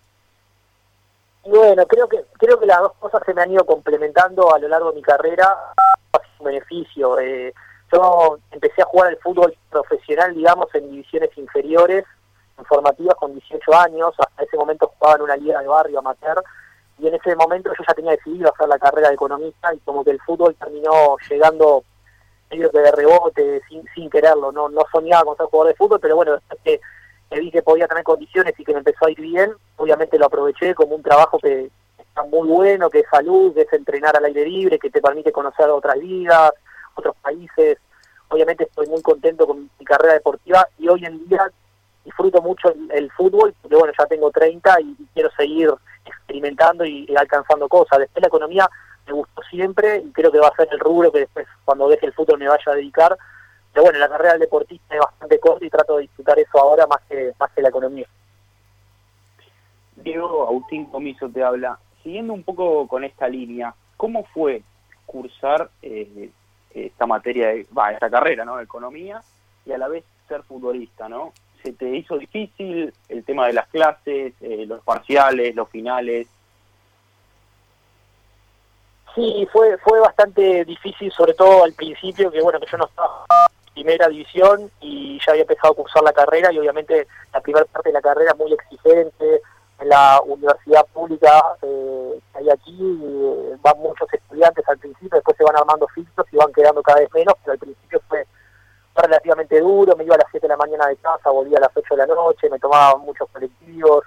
Bueno, 1.45 1.87
creo 1.87 2.07
que 2.07 2.25
creo 2.37 2.59
que 2.59 2.67
las 2.67 2.77
dos 2.77 2.93
cosas 2.99 3.23
se 3.25 3.33
me 3.33 3.41
han 3.41 3.51
ido 3.51 3.65
complementando 3.65 4.53
a 4.53 4.59
lo 4.59 4.67
largo 4.67 4.91
de 4.91 4.97
mi 4.97 5.01
carrera 5.01 5.47
un 6.37 6.45
beneficio. 6.45 7.17
Eh, 7.17 7.51
yo 7.91 8.37
empecé 8.51 8.83
a 8.83 8.85
jugar 8.85 9.07
al 9.07 9.17
fútbol 9.17 9.57
profesional, 9.71 10.35
digamos, 10.35 10.67
en 10.75 10.91
divisiones 10.91 11.35
inferiores, 11.37 12.05
informativas 12.59 13.15
con 13.15 13.33
18 13.33 13.73
años. 13.75 14.13
Hasta 14.15 14.43
ese 14.43 14.57
momento 14.57 14.93
jugaba 14.95 15.15
en 15.15 15.21
una 15.23 15.37
liga 15.37 15.59
de 15.59 15.67
barrio 15.67 15.97
amateur 15.97 16.43
y 16.99 17.07
en 17.07 17.15
ese 17.15 17.35
momento 17.35 17.71
yo 17.77 17.83
ya 17.87 17.93
tenía 17.93 18.11
decidido 18.11 18.53
hacer 18.53 18.67
la 18.67 18.79
carrera 18.79 19.09
de 19.09 19.15
economista 19.15 19.73
y 19.73 19.79
como 19.79 20.03
que 20.03 20.11
el 20.11 20.19
fútbol 20.21 20.55
terminó 20.55 21.17
llegando 21.29 21.83
medio 22.49 22.71
que 22.71 22.79
de 22.79 22.91
rebote, 22.91 23.61
sin, 23.69 23.83
sin 23.93 24.09
quererlo, 24.09 24.51
no, 24.51 24.69
no 24.69 24.81
soñaba 24.91 25.23
con 25.23 25.37
ser 25.37 25.45
jugador 25.45 25.71
de 25.71 25.77
fútbol, 25.77 25.99
pero 25.99 26.15
bueno, 26.15 26.33
después 26.33 26.59
que, 26.63 27.39
vi 27.39 27.51
que 27.51 27.61
podía 27.61 27.87
tener 27.87 28.03
condiciones 28.03 28.53
y 28.57 28.65
que 28.65 28.73
me 28.73 28.79
empezó 28.79 29.05
a 29.05 29.11
ir 29.11 29.21
bien, 29.21 29.53
obviamente 29.77 30.17
lo 30.17 30.25
aproveché 30.25 30.73
como 30.73 30.95
un 30.95 31.03
trabajo 31.03 31.37
que 31.39 31.69
está 31.97 32.23
muy 32.23 32.47
bueno, 32.47 32.89
que 32.89 32.99
es 32.99 33.05
salud, 33.09 33.53
que 33.53 33.61
es 33.61 33.73
entrenar 33.73 34.17
al 34.17 34.25
aire 34.25 34.45
libre, 34.45 34.79
que 34.79 34.89
te 34.89 35.01
permite 35.01 35.31
conocer 35.31 35.69
otras 35.69 35.99
vidas, 35.99 36.51
otros 36.95 37.15
países, 37.21 37.77
obviamente 38.29 38.63
estoy 38.63 38.87
muy 38.87 39.01
contento 39.01 39.45
con 39.45 39.69
mi 39.77 39.85
carrera 39.85 40.13
deportiva 40.13 40.67
y 40.79 40.87
hoy 40.87 41.05
en 41.05 41.27
día 41.27 41.51
disfruto 42.09 42.41
mucho 42.41 42.73
el, 42.89 43.11
fútbol, 43.11 43.53
porque 43.61 43.75
bueno, 43.75 43.93
ya 43.97 44.05
tengo 44.07 44.31
30 44.31 44.81
y 44.81 44.95
quiero 45.13 45.29
seguir 45.37 45.69
experimentando 46.05 46.83
y, 46.83 47.07
alcanzando 47.15 47.67
cosas. 47.67 47.99
Después 47.99 48.21
la 48.21 48.27
economía 48.27 48.69
me 49.05 49.13
gustó 49.13 49.41
siempre 49.43 49.97
y 49.97 50.11
creo 50.11 50.31
que 50.31 50.39
va 50.39 50.47
a 50.47 50.55
ser 50.55 50.67
el 50.71 50.79
rubro 50.79 51.11
que 51.11 51.19
después 51.19 51.47
cuando 51.65 51.87
deje 51.87 52.07
el 52.07 52.13
fútbol 52.13 52.39
me 52.39 52.47
vaya 52.47 52.63
a 52.65 52.75
dedicar. 52.75 53.15
Pero 53.71 53.83
bueno, 53.83 53.99
la 53.99 54.09
carrera 54.09 54.31
del 54.31 54.41
deportista 54.41 54.95
es 54.95 54.99
bastante 54.99 55.39
corta 55.39 55.65
y 55.65 55.69
trato 55.69 55.97
de 55.97 56.01
disfrutar 56.03 56.39
eso 56.39 56.59
ahora 56.59 56.87
más 56.87 57.01
que, 57.07 57.33
más 57.39 57.51
que 57.51 57.61
la 57.61 57.69
economía. 57.69 58.07
Diego 59.97 60.47
Agustín 60.47 60.85
Comiso 60.85 61.29
te 61.29 61.43
habla. 61.43 61.77
Siguiendo 62.01 62.33
un 62.33 62.43
poco 62.43 62.87
con 62.87 63.03
esta 63.03 63.27
línea, 63.27 63.75
¿cómo 63.97 64.23
fue 64.33 64.63
cursar 65.05 65.69
eh, 65.83 66.31
esta 66.73 67.05
materia, 67.05 67.49
de, 67.49 67.67
esta 67.93 68.09
carrera, 68.09 68.45
¿no? 68.45 68.59
Economía 68.59 69.21
y 69.65 69.71
a 69.71 69.77
la 69.77 69.87
vez 69.87 70.03
ser 70.27 70.43
futbolista, 70.43 71.09
¿no? 71.09 71.33
¿Se 71.63 71.73
te 71.73 71.89
hizo 71.89 72.17
difícil 72.17 72.93
el 73.09 73.23
tema 73.23 73.47
de 73.47 73.53
las 73.53 73.67
clases, 73.67 74.33
eh, 74.41 74.65
los 74.65 74.81
parciales, 74.83 75.55
los 75.55 75.69
finales? 75.69 76.27
Sí, 79.15 79.47
fue 79.51 79.77
fue 79.79 79.99
bastante 79.99 80.63
difícil, 80.65 81.11
sobre 81.11 81.33
todo 81.33 81.63
al 81.63 81.73
principio, 81.73 82.31
que 82.31 82.41
bueno, 82.41 82.59
que 82.59 82.67
yo 82.71 82.77
no 82.77 82.85
estaba 82.85 83.25
en 83.67 83.73
primera 83.73 84.07
división 84.07 84.71
y 84.79 85.19
ya 85.25 85.31
había 85.31 85.41
empezado 85.41 85.73
a 85.73 85.75
cursar 85.75 86.03
la 86.03 86.13
carrera 86.13 86.51
y 86.53 86.59
obviamente 86.59 87.07
la 87.33 87.41
primera 87.41 87.65
parte 87.65 87.89
de 87.89 87.93
la 87.93 88.01
carrera 88.01 88.33
muy 88.35 88.53
exigente, 88.53 89.41
en 89.79 89.89
la 89.89 90.21
universidad 90.25 90.85
pública 90.93 91.41
eh, 91.61 92.19
hay 92.33 92.49
aquí 92.49 92.77
eh, 92.79 93.55
van 93.61 93.79
muchos 93.79 94.11
estudiantes 94.13 94.67
al 94.67 94.77
principio, 94.77 95.15
después 95.15 95.37
se 95.37 95.43
van 95.43 95.55
armando 95.55 95.87
filtros 95.87 96.27
y 96.31 96.37
van 96.37 96.53
quedando 96.53 96.83
cada 96.83 96.99
vez 96.99 97.09
menos, 97.13 97.33
pero 97.43 97.53
al 97.53 97.59
principio 97.59 98.01
fue 98.07 98.25
relativamente 98.95 99.59
duro, 99.59 99.95
me 99.95 100.03
iba 100.03 100.15
a 100.15 100.19
las 100.19 100.27
7 100.31 100.45
de 100.45 100.49
la 100.49 100.57
mañana 100.57 100.87
de 100.87 100.97
casa, 100.97 101.29
volvía 101.29 101.57
a 101.57 101.61
las 101.61 101.71
8 101.75 101.95
de 101.95 102.07
la 102.07 102.13
noche, 102.13 102.49
me 102.49 102.59
tomaba 102.59 102.97
muchos 102.97 103.29
colectivos 103.31 104.03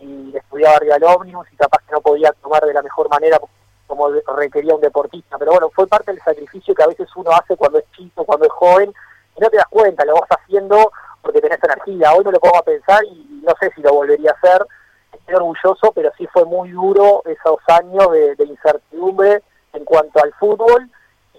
y 0.00 0.36
estudiaba 0.36 0.76
arriba 0.76 0.94
del 0.94 1.04
ómnibus 1.04 1.46
y 1.52 1.56
capaz 1.56 1.82
que 1.86 1.92
no 1.92 2.00
podía 2.00 2.32
tomar 2.42 2.64
de 2.64 2.74
la 2.74 2.82
mejor 2.82 3.08
manera 3.08 3.38
como 3.86 4.08
requería 4.08 4.74
un 4.74 4.80
deportista. 4.80 5.38
Pero 5.38 5.52
bueno, 5.52 5.70
fue 5.70 5.86
parte 5.86 6.12
del 6.12 6.22
sacrificio 6.22 6.74
que 6.74 6.82
a 6.82 6.88
veces 6.88 7.08
uno 7.14 7.30
hace 7.30 7.56
cuando 7.56 7.78
es 7.78 7.84
chico, 7.92 8.24
cuando 8.24 8.46
es 8.46 8.52
joven, 8.52 8.92
y 9.36 9.40
no 9.40 9.50
te 9.50 9.56
das 9.56 9.68
cuenta, 9.68 10.04
lo 10.04 10.14
vas 10.14 10.28
haciendo 10.30 10.90
porque 11.20 11.40
tenés 11.40 11.62
energía. 11.62 12.12
Hoy 12.12 12.24
no 12.24 12.32
lo 12.32 12.40
pongo 12.40 12.58
a 12.58 12.62
pensar 12.62 13.04
y 13.04 13.40
no 13.44 13.52
sé 13.60 13.70
si 13.74 13.82
lo 13.82 13.92
volvería 13.92 14.30
a 14.30 14.34
hacer. 14.34 14.66
Estoy 15.12 15.34
orgulloso, 15.34 15.92
pero 15.94 16.10
sí 16.16 16.26
fue 16.26 16.44
muy 16.44 16.70
duro 16.70 17.22
esos 17.26 17.58
años 17.68 18.10
de, 18.10 18.34
de 18.34 18.44
incertidumbre 18.44 19.42
en 19.72 19.84
cuanto 19.84 20.22
al 20.22 20.32
fútbol 20.34 20.90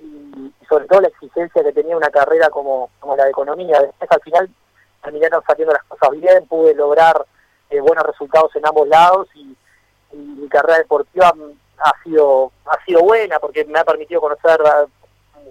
y, 0.03 0.53
sobre 0.67 0.85
todo 0.85 1.01
la 1.01 1.07
exigencia 1.07 1.63
que 1.63 1.71
tenía 1.71 1.95
una 1.95 2.09
carrera 2.09 2.49
como, 2.49 2.89
como 2.99 3.15
la 3.15 3.25
de 3.25 3.31
economía. 3.31 3.79
Después 3.81 4.11
al 4.11 4.21
final 4.21 4.49
terminaron 5.03 5.43
saliendo 5.45 5.73
las 5.73 5.83
cosas 5.83 6.09
bien, 6.11 6.47
pude 6.47 6.73
lograr 6.73 7.25
eh, 7.69 7.79
buenos 7.79 8.05
resultados 8.05 8.55
en 8.55 8.65
ambos 8.65 8.87
lados 8.87 9.27
y, 9.35 9.55
mi 10.15 10.47
carrera 10.47 10.77
deportiva 10.77 11.33
ha 11.79 12.03
sido 12.03 12.51
ha 12.67 12.85
sido 12.85 13.01
buena 13.01 13.39
porque 13.39 13.65
me 13.65 13.79
ha 13.79 13.83
permitido 13.83 14.21
conocer, 14.21 14.59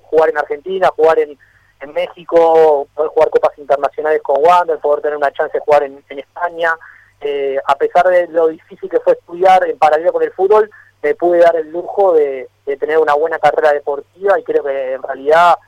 jugar 0.03 0.31
en 0.31 0.39
Argentina, 0.39 0.89
jugar 0.95 1.19
en, 1.19 1.37
en 1.81 1.93
México, 1.93 2.87
poder 2.95 3.11
jugar 3.11 3.31
copas 3.31 3.59
internacionales 3.59 4.23
con 4.23 4.37
Wander, 4.41 4.79
poder 4.79 5.03
tener 5.03 5.17
una 5.17 5.33
chance 5.33 5.53
de 5.53 5.65
jugar 5.65 5.83
en, 5.83 6.05
en 6.09 6.19
España. 6.21 6.77
Eh, 7.21 7.59
a 7.67 7.75
pesar 7.77 8.07
de 8.07 8.29
lo 8.29 8.49
difícil 8.49 8.89
que 8.89 9.01
fue 9.01 9.15
estudiar 9.15 9.67
en 9.69 9.79
paralelo 9.79 10.13
con 10.13 10.23
el 10.23 10.33
fútbol, 10.33 10.71
me 11.03 11.15
pude 11.15 11.41
dar 11.41 11.57
el 11.57 11.71
lujo 11.71 12.15
de, 12.15 12.49
tener 12.79 12.99
una 12.99 13.15
buena 13.15 13.39
carrera 13.39 13.73
deportiva 13.73 14.39
y 14.39 14.45
creo 14.45 14.63
que 14.63 14.93
en 14.93 15.03
realidad 15.03 15.59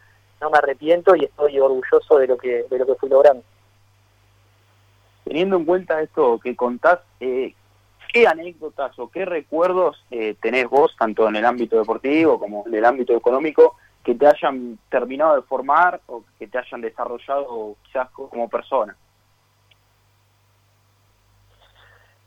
no 0.40 0.50
me 0.50 0.58
arrepiento 0.58 1.14
y 1.16 1.24
estoy 1.24 1.58
orgulloso 1.58 2.18
de 2.18 2.26
lo 2.26 2.38
que 2.38 2.64
de 2.70 2.78
lo 2.78 2.86
que 2.86 2.94
fui 2.94 3.08
logrando. 3.08 3.42
Teniendo 5.24 5.56
en 5.56 5.64
cuenta 5.64 6.00
esto 6.02 6.38
que 6.38 6.54
contás, 6.54 7.00
eh, 7.20 7.54
¿qué 8.12 8.26
anécdotas 8.26 8.98
o 8.98 9.08
qué 9.08 9.24
recuerdos 9.24 10.02
eh, 10.10 10.36
tenés 10.40 10.68
vos, 10.68 10.94
tanto 10.98 11.28
en 11.28 11.36
el 11.36 11.44
ámbito 11.44 11.78
deportivo 11.78 12.38
como 12.38 12.64
en 12.66 12.74
el 12.74 12.84
ámbito 12.84 13.14
económico, 13.14 13.76
que 14.04 14.14
te 14.14 14.26
hayan 14.26 14.78
terminado 14.90 15.36
de 15.36 15.42
formar 15.42 16.00
o 16.06 16.22
que 16.38 16.46
te 16.46 16.58
hayan 16.58 16.80
desarrollado 16.80 17.76
quizás 17.82 18.08
como 18.10 18.48
persona? 18.48 18.96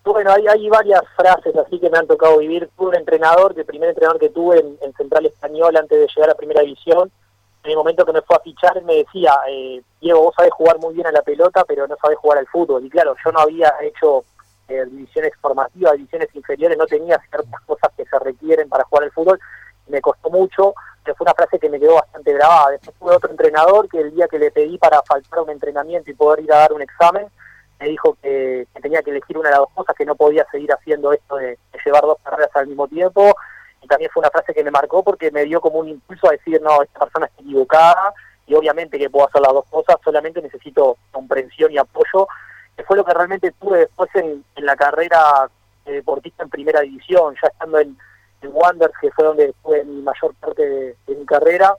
Bueno, 0.08 0.32
hay, 0.32 0.48
hay 0.48 0.70
varias 0.70 1.02
frases 1.18 1.54
así 1.58 1.80
que 1.80 1.90
me 1.90 1.98
han 1.98 2.08
tocado 2.08 2.38
vivir. 2.38 2.70
Tuve 2.78 2.90
un 2.90 2.96
entrenador, 2.96 3.54
el 3.58 3.66
primer 3.66 3.90
entrenador 3.90 4.20
que 4.20 4.30
tuve 4.30 4.60
en, 4.60 4.94
Central 4.94 5.26
Español 5.26 5.76
antes 5.76 6.00
de 6.00 6.08
llegar 6.08 6.30
a 6.30 6.36
Primera 6.36 6.62
División, 6.62 7.12
en 7.64 7.72
el 7.72 7.78
momento 7.78 8.06
que 8.06 8.14
me 8.14 8.22
fue 8.22 8.38
a 8.38 8.40
fichar 8.40 8.82
me 8.84 8.96
decía, 8.96 9.34
eh, 9.50 9.82
Diego, 10.00 10.24
vos 10.24 10.36
sabés 10.36 10.54
jugar 10.54 10.80
muy 10.80 10.94
bien 10.94 11.06
a 11.08 11.12
la 11.12 11.22
pelota, 11.22 11.66
pero 11.66 11.88
no 11.88 11.98
sabés 12.02 12.18
jugar 12.20 12.38
al 12.38 12.48
fútbol. 12.48 12.86
Y 12.86 12.90
claro, 12.90 13.16
yo 13.24 13.32
no 13.34 13.40
había 13.40 13.74
hecho 13.82 14.24
eh, 14.70 14.86
divisiones 14.86 15.34
formativas, 15.42 15.94
divisiones 15.94 16.30
inferiores, 16.34 16.78
no 16.78 16.86
tenía 16.86 17.20
ciertas 17.30 17.62
cosas 17.66 17.92
que 17.98 18.06
se 18.06 18.20
requieren 18.20 18.70
para 18.70 18.86
jugar 18.86 19.04
al 19.04 19.12
fútbol. 19.12 19.40
Me 19.88 20.00
costó 20.00 20.30
mucho, 20.30 20.74
pero 21.04 21.16
fue 21.16 21.26
una 21.26 21.34
frase 21.34 21.60
que 21.60 21.70
me 21.70 21.80
quedó 21.80 21.96
bastante 21.96 22.32
grabada. 22.32 22.72
Después 22.72 22.96
tuve 22.98 23.16
otro 23.16 23.30
entrenador 23.30 23.90
que 23.90 24.00
el 24.00 24.16
día 24.16 24.30
que 24.30 24.40
le 24.40 24.52
pedí 24.52 24.78
para 24.78 25.02
faltar 25.04 25.42
un 25.42 25.50
entrenamiento 25.50 26.10
y 26.10 26.14
poder 26.14 26.46
ir 26.46 26.54
a 26.54 26.60
dar 26.60 26.74
un 26.74 26.82
examen, 26.82 27.28
me 27.79 27.89
dijo 27.89 28.17
que, 28.22 28.67
tenía 28.81 29.01
que 29.01 29.12
elegir 29.12 29.38
una 29.38 29.50
de 29.50 29.53
las 29.53 29.60
dos 29.60 29.74
cosas, 29.74 29.96
que 29.96 30.05
no 30.05 30.15
podía 30.15 30.46
seguir 30.51 30.72
haciendo 30.72 31.13
esto 31.13 31.36
de, 31.36 31.57
llevar 31.86 32.01
dos 32.01 32.17
carreras 32.24 32.50
al 32.55 32.67
mismo 32.67 32.88
tiempo. 32.88 33.36
Y 33.81 33.88
también 33.88 34.10
fue 34.12 34.22
una 34.22 34.31
frase 34.31 34.53
que 34.53 34.63
me 34.63 34.72
marcó 34.72 35.03
porque 35.03 35.31
me 35.31 35.46
dio 35.46 35.62
como 35.62 35.79
un 35.79 35.89
impulso 35.89 36.27
a 36.27 36.31
decir, 36.31 36.62
no, 36.62 36.81
esta 36.81 37.00
persona 37.00 37.27
está 37.27 37.41
equivocada 37.41 38.13
y 38.48 38.55
obviamente 38.55 38.98
que 38.98 39.10
puedo 39.10 39.27
hacer 39.27 39.41
las 39.41 39.53
dos 39.53 39.65
cosas, 39.69 39.98
solamente 40.03 40.41
necesito 40.41 40.98
comprensión 41.12 41.72
y 41.72 41.77
apoyo, 41.77 42.27
que 42.75 42.84
fue 42.84 42.98
lo 42.98 43.05
que 43.05 43.13
realmente 43.13 43.51
tuve 43.60 43.79
después 43.79 44.10
en, 44.15 44.43
la 44.55 44.75
carrera 44.75 45.50
deportista 45.86 46.43
en 46.43 46.50
primera 46.50 46.81
división, 46.81 47.36
ya 47.41 47.50
estando 47.50 47.79
en, 47.79 47.98
en 48.41 48.50
Wanderers, 48.53 48.98
que 49.00 49.12
fue 49.12 49.25
donde 49.25 49.53
fue 49.62 49.84
mi 49.84 50.01
mayor 50.01 50.34
parte 50.36 50.67
de, 51.07 51.15
mi 51.15 51.25
carrera, 51.25 51.75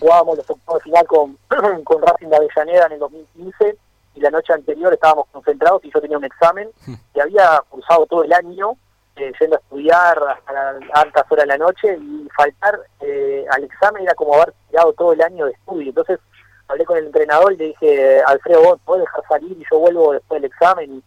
jugábamos 0.00 0.38
los 0.38 0.50
octavos 0.50 0.80
de 0.80 0.84
final 0.84 1.06
con, 1.06 1.38
con 1.84 2.02
Racing 2.02 2.28
de 2.28 2.36
Avellaneda 2.36 2.86
en 2.86 2.92
el 2.92 2.98
2015 2.98 3.78
y 4.18 4.20
la 4.20 4.30
noche 4.30 4.52
anterior 4.52 4.92
estábamos 4.92 5.26
concentrados 5.30 5.84
y 5.84 5.92
yo 5.92 6.00
tenía 6.00 6.18
un 6.18 6.24
examen 6.24 6.68
hmm. 6.86 6.94
que 7.14 7.22
había 7.22 7.62
cursado 7.68 8.04
todo 8.06 8.24
el 8.24 8.32
año 8.32 8.76
eh, 9.16 9.32
yendo 9.40 9.56
a 9.56 9.60
estudiar 9.60 10.18
hasta 10.28 10.78
altas 10.92 11.24
horas 11.30 11.44
de 11.44 11.46
la 11.46 11.58
noche 11.58 11.96
y 12.00 12.28
faltar 12.36 12.80
eh, 13.00 13.44
al 13.50 13.64
examen 13.64 14.02
era 14.02 14.14
como 14.14 14.34
haber 14.34 14.52
tirado 14.68 14.92
todo 14.92 15.12
el 15.12 15.22
año 15.22 15.46
de 15.46 15.52
estudio. 15.52 15.88
Entonces 15.88 16.18
hablé 16.66 16.84
con 16.84 16.98
el 16.98 17.06
entrenador 17.06 17.52
y 17.52 17.56
le 17.56 17.64
dije, 17.66 18.22
Alfredo, 18.22 18.62
vos 18.62 18.80
podés 18.84 19.04
dejar 19.04 19.24
salir 19.28 19.56
y 19.56 19.64
yo 19.70 19.78
vuelvo 19.78 20.12
después 20.12 20.42
del 20.42 20.50
examen 20.50 21.02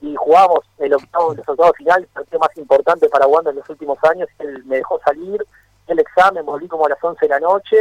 y, 0.00 0.14
jugamos 0.16 0.60
el 0.78 0.94
octavo, 0.94 1.34
los 1.34 1.48
octavos 1.48 1.76
final, 1.76 2.02
el 2.02 2.08
partido 2.08 2.38
más 2.38 2.56
importante 2.56 3.08
para 3.08 3.26
Wanda 3.26 3.50
en 3.50 3.56
los 3.56 3.68
últimos 3.68 3.98
años. 4.04 4.28
Él 4.38 4.64
me 4.64 4.76
dejó 4.76 5.00
salir 5.04 5.44
el 5.88 5.98
examen, 5.98 6.46
volví 6.46 6.68
como 6.68 6.86
a 6.86 6.90
las 6.90 7.02
11 7.02 7.26
de 7.26 7.28
la 7.28 7.40
noche 7.40 7.76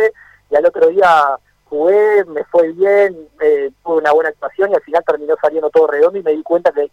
y 0.49 0.55
al 0.55 0.65
otro 0.65 0.87
día 0.87 1.37
jugué, 1.69 2.25
me 2.25 2.43
fue 2.45 2.71
bien, 2.71 3.29
eh, 3.41 3.71
tuve 3.83 3.97
una 3.97 4.11
buena 4.11 4.29
actuación 4.29 4.71
y 4.71 4.75
al 4.75 4.81
final 4.81 5.03
terminó 5.05 5.35
saliendo 5.41 5.69
todo 5.69 5.87
redondo 5.87 6.19
y 6.19 6.23
me 6.23 6.31
di 6.31 6.43
cuenta 6.43 6.71
que, 6.71 6.89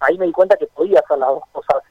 ahí 0.00 0.18
me 0.18 0.26
di 0.26 0.32
cuenta 0.32 0.56
que 0.56 0.66
podía 0.66 1.00
hacer 1.00 1.18
las 1.18 1.28
dos 1.28 1.44
cosas 1.52 1.82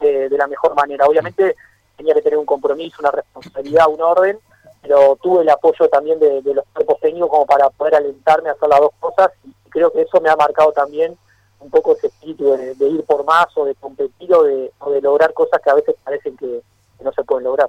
de 0.00 0.36
la 0.36 0.46
mejor 0.46 0.74
manera. 0.74 1.06
Obviamente 1.06 1.56
tenía 1.96 2.14
que 2.14 2.22
tener 2.22 2.38
un 2.38 2.46
compromiso, 2.46 2.96
una 3.00 3.10
responsabilidad, 3.10 3.88
un 3.88 4.02
orden, 4.02 4.38
pero 4.82 5.16
tuve 5.22 5.42
el 5.42 5.48
apoyo 5.48 5.88
también 5.88 6.18
de, 6.18 6.42
los 6.44 6.64
cuerpos 6.72 7.00
técnicos 7.00 7.30
como 7.30 7.46
para 7.46 7.70
poder 7.70 7.96
alentarme 7.96 8.50
a 8.50 8.52
hacer 8.52 8.68
las 8.68 8.80
dos 8.80 8.92
cosas 9.00 9.30
y 9.44 9.70
creo 9.70 9.90
que 9.90 10.02
eso 10.02 10.20
me 10.20 10.28
ha 10.28 10.36
marcado 10.36 10.72
también 10.72 11.16
un 11.60 11.70
poco 11.70 11.92
ese 11.92 12.08
espíritu 12.08 12.52
de, 12.52 12.88
ir 12.88 13.04
por 13.04 13.24
más 13.24 13.46
o 13.56 13.64
de 13.64 13.74
competir 13.76 14.32
o 14.34 14.42
de, 14.42 14.70
lograr 15.00 15.32
cosas 15.32 15.60
que 15.62 15.70
a 15.70 15.74
veces 15.74 15.96
parecen 16.04 16.36
que, 16.36 16.62
no 17.00 17.12
se 17.12 17.24
pueden 17.24 17.44
lograr. 17.44 17.68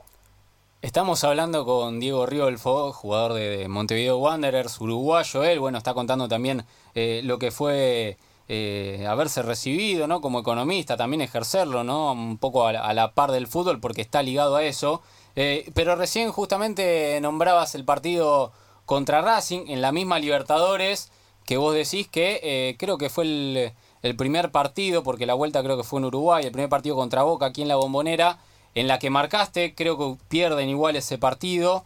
Estamos 0.86 1.24
hablando 1.24 1.66
con 1.66 2.00
Diego 2.00 2.28
Riolfo, 2.28 2.94
jugador 2.94 3.34
de 3.34 3.68
Montevideo 3.68 4.18
Wanderers, 4.20 4.80
uruguayo. 4.80 5.44
Él, 5.44 5.60
bueno, 5.60 5.80
está 5.80 5.96
contando 5.96 6.28
también 6.28 6.64
eh, 6.94 7.22
lo 7.24 7.40
que 7.40 7.50
fue 7.50 8.20
eh, 8.48 9.04
haberse 9.10 9.42
recibido, 9.42 10.08
¿no? 10.08 10.22
Como 10.22 10.42
economista, 10.42 10.96
también 10.96 11.22
ejercerlo, 11.22 11.84
¿no? 11.84 12.12
Un 12.12 12.38
poco 12.38 12.68
a 12.68 12.94
la, 12.94 13.14
par 13.14 13.32
del 13.32 13.48
fútbol 13.48 13.80
porque 13.80 14.04
está 14.04 14.22
ligado 14.22 14.58
a 14.58 14.64
eso. 14.64 15.02
Eh, 15.36 15.72
pero 15.74 15.96
recién 15.96 16.32
justamente 16.32 17.20
nombrabas 17.20 17.74
el 17.74 17.84
partido 17.84 18.52
contra 18.86 19.22
Racing 19.22 19.66
en 19.70 19.82
la 19.82 19.92
misma 19.92 20.20
Libertadores 20.20 21.12
que 21.46 21.58
vos 21.58 21.74
decís 21.74 22.08
que 22.08 22.76
creo 22.78 23.00
que 23.00 23.10
fue 23.10 23.24
el, 23.24 23.74
el, 24.04 24.16
primer 24.16 24.52
partido, 24.52 25.02
porque 25.02 25.26
la 25.26 25.34
vuelta 25.34 25.64
creo 25.64 25.78
que 25.78 25.84
fue 25.84 26.00
en 26.00 26.06
Uruguay, 26.06 26.46
el 26.46 26.52
primer 26.52 26.70
partido 26.70 26.96
contra 26.96 27.24
Boca 27.24 27.48
aquí 27.48 27.64
en 27.64 27.70
la 27.70 27.76
bombonera, 27.76 28.38
en 28.76 28.88
la 28.88 29.00
que 29.00 29.10
marcaste, 29.10 29.74
creo 29.74 29.98
que 29.98 30.18
pierden 30.28 30.70
igual 30.70 30.96
ese 30.96 31.18
partido. 31.18 31.84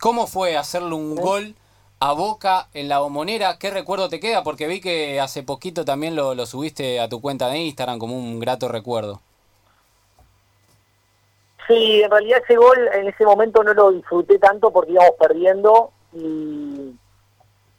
¿Cómo 0.00 0.26
fue 0.26 0.56
hacerle 0.56 0.94
un 0.94 1.16
gol? 1.16 1.54
a 2.00 2.12
Boca 2.12 2.68
en 2.74 2.88
la 2.88 2.98
bombonera. 2.98 3.58
¿Qué 3.58 3.70
recuerdo 3.70 4.08
te 4.08 4.20
queda? 4.20 4.42
Porque 4.42 4.66
vi 4.66 4.80
que 4.80 5.20
hace 5.20 5.42
poquito 5.42 5.84
también 5.84 6.14
lo, 6.14 6.34
lo 6.34 6.46
subiste 6.46 7.00
a 7.00 7.08
tu 7.08 7.20
cuenta 7.20 7.48
de 7.48 7.58
Instagram 7.58 7.98
como 7.98 8.16
un 8.16 8.38
grato 8.38 8.68
recuerdo. 8.68 9.20
Sí, 11.66 12.02
en 12.02 12.10
realidad 12.10 12.40
ese 12.44 12.56
gol 12.56 12.78
en 12.92 13.08
ese 13.08 13.24
momento 13.24 13.64
no 13.64 13.74
lo 13.74 13.90
disfruté 13.90 14.38
tanto 14.38 14.70
porque 14.70 14.92
íbamos 14.92 15.12
perdiendo 15.18 15.90
y, 16.12 16.94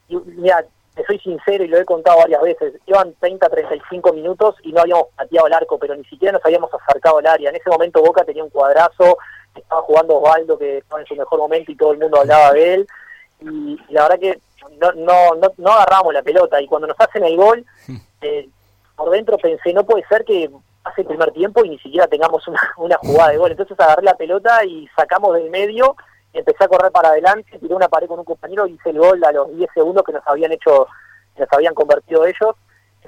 mira, 0.10 0.66
te 0.98 1.06
soy 1.06 1.20
sincero 1.20 1.64
y 1.64 1.68
lo 1.68 1.78
he 1.78 1.86
contado 1.86 2.18
varias 2.18 2.42
veces, 2.42 2.74
iban 2.88 3.14
30, 3.20 3.48
35 3.50 4.14
minutos 4.14 4.56
y 4.64 4.72
no 4.72 4.82
habíamos 4.82 5.08
pateado 5.16 5.46
el 5.46 5.54
arco, 5.54 5.78
pero 5.78 5.96
ni 5.96 6.04
siquiera 6.06 6.34
nos 6.34 6.44
habíamos 6.44 6.72
acercado 6.74 7.20
al 7.20 7.28
área. 7.28 7.52
En 7.52 7.56
ese 7.56 7.70
momento 7.70 8.02
Boca 8.02 8.26
tenía 8.26 8.44
un 8.44 8.50
cuadrazo, 8.50 9.18
estaba 9.56 9.82
jugando 9.84 10.18
Osvaldo 10.18 10.58
que 10.58 10.80
estaba 10.80 11.02
en 11.02 11.08
su 11.08 11.16
mejor 11.16 11.40
momento 11.40 11.72
y 11.72 11.76
todo 11.76 11.92
el 11.92 12.00
mundo 12.00 12.20
hablaba 12.20 12.52
de 12.52 12.74
él 12.74 12.88
y, 13.42 13.80
la 13.90 14.04
verdad 14.04 14.20
que 14.20 14.40
no, 14.80 14.92
no, 14.94 15.36
no, 15.36 15.52
no, 15.58 15.72
agarramos 15.72 16.14
la 16.14 16.24
pelota 16.24 16.60
y 16.60 16.68
cuando 16.68 16.88
nos 16.88 17.00
hacen 17.00 17.24
el 17.24 17.38
gol, 17.38 17.64
eh, 18.22 18.50
por 18.96 19.12
dentro 19.12 19.38
pensé, 19.38 19.74
no 19.74 19.86
puede 19.86 20.04
ser 20.08 20.26
que 20.26 20.50
pase 20.82 21.02
el 21.02 21.08
primer 21.08 21.32
tiempo 21.32 21.64
y 21.64 21.70
ni 21.70 21.80
siquiera 21.80 22.08
tengamos 22.08 22.48
una, 22.48 22.60
una 22.78 22.98
jugada 22.98 23.32
de 23.32 23.38
gol. 23.38 23.52
Entonces 23.52 23.80
agarré 23.80 24.02
la 24.02 24.18
pelota 24.18 24.66
y 24.66 24.90
sacamos 24.96 25.36
del 25.36 25.52
medio, 25.52 25.96
empecé 26.40 26.64
a 26.64 26.68
correr 26.68 26.92
para 26.92 27.10
adelante, 27.10 27.58
tiré 27.60 27.74
una 27.74 27.88
pared 27.88 28.08
con 28.08 28.20
un 28.20 28.26
compañero 28.26 28.68
y 28.68 28.74
hice 28.74 28.92
el 28.92 29.00
gol 29.00 29.24
a 29.24 29.32
los 29.32 29.56
10 29.56 29.70
segundos 29.74 30.04
que 30.04 30.14
nos 30.14 30.26
habían 30.28 30.52
hecho, 30.52 30.88
nos 31.38 31.52
habían 31.52 31.74
convertido 31.74 32.26
ellos. 32.26 32.56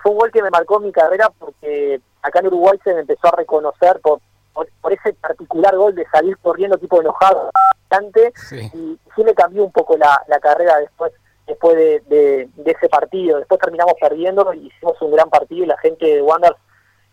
fue 0.02 0.12
un 0.12 0.18
gol 0.18 0.32
que 0.32 0.42
me 0.42 0.50
marcó 0.50 0.80
mi 0.80 0.92
carrera 0.92 1.30
porque 1.38 2.02
acá 2.22 2.40
en 2.40 2.48
Uruguay 2.48 2.80
se 2.84 2.94
me 2.94 3.02
empezó 3.02 3.28
a 3.28 3.38
reconocer 3.38 4.00
por, 4.02 4.20
por, 4.54 4.94
ese 4.94 5.14
particular 5.14 5.76
gol 5.76 5.96
de 5.96 6.06
salir 6.10 6.38
corriendo 6.40 6.78
tipo 6.78 7.00
enojado 7.00 7.52
y 8.52 9.00
sí 9.16 9.24
me 9.24 9.34
cambió 9.34 9.64
un 9.64 9.72
poco 9.72 9.98
la, 9.98 10.22
carrera 10.42 10.78
después 10.78 11.12
después 11.48 11.76
de, 11.76 12.48
ese 12.66 12.90
partido. 12.90 13.40
Después 13.40 13.60
terminamos 13.60 13.96
perdiendo 14.00 14.54
y 14.54 14.68
hicimos 14.68 15.02
un 15.02 15.12
gran 15.12 15.30
partido 15.30 15.64
y 15.64 15.68
la 15.68 15.78
gente 15.80 16.06
de 16.06 16.22
Wanderers 16.22 16.60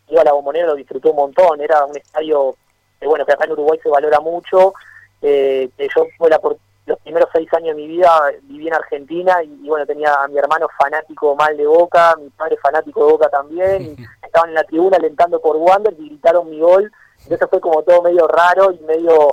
iba 0.08 0.20
a 0.20 0.25
la 0.25 0.32
bombonera 0.32 0.66
lo 0.66 0.75
disfrutó 0.75 1.11
un 1.11 1.16
montón. 1.16 1.61
Era 1.61 1.85
un 1.87 1.96
estadio 1.96 2.54
que, 3.00 3.06
bueno, 3.06 3.25
que 3.25 3.32
acá 3.32 3.44
en 3.44 3.52
Uruguay 3.52 3.78
se 3.82 3.88
valora 3.88 4.20
mucho. 4.20 4.75
Eh, 5.23 5.70
que 5.76 5.88
yo 5.94 6.06
por 6.18 6.58
los 6.87 6.99
primeros 7.00 7.28
seis 7.32 7.52
años 7.54 7.75
de 7.75 7.82
mi 7.82 7.88
vida 7.88 8.11
viví 8.42 8.68
en 8.68 8.75
Argentina 8.75 9.42
y, 9.42 9.68
bueno, 9.68 9.85
tenía 9.87 10.14
a 10.14 10.28
mi 10.28 10.38
hermano 10.38 10.68
fanático 10.78 11.35
mal 11.35 11.56
de 11.56 11.66
Boca, 11.66 12.16
mi 12.16 12.30
padre 12.30 12.56
fanático 12.58 13.04
de 13.04 13.12
Boca 13.12 13.28
también. 13.28 13.82
Y 13.82 13.96
estaban 14.25 14.50
en 14.50 14.54
la 14.54 14.64
tribuna 14.64 14.96
alentando 14.96 15.40
por 15.40 15.56
Wanderers 15.56 15.99
y 15.99 16.08
gritaron 16.08 16.50
mi 16.50 16.61
gol. 16.61 16.90
Entonces 17.23 17.49
fue 17.50 17.61
como 17.61 17.82
todo 17.82 18.02
medio 18.02 18.28
raro 18.28 18.73
y 18.73 18.78
medio 18.80 19.30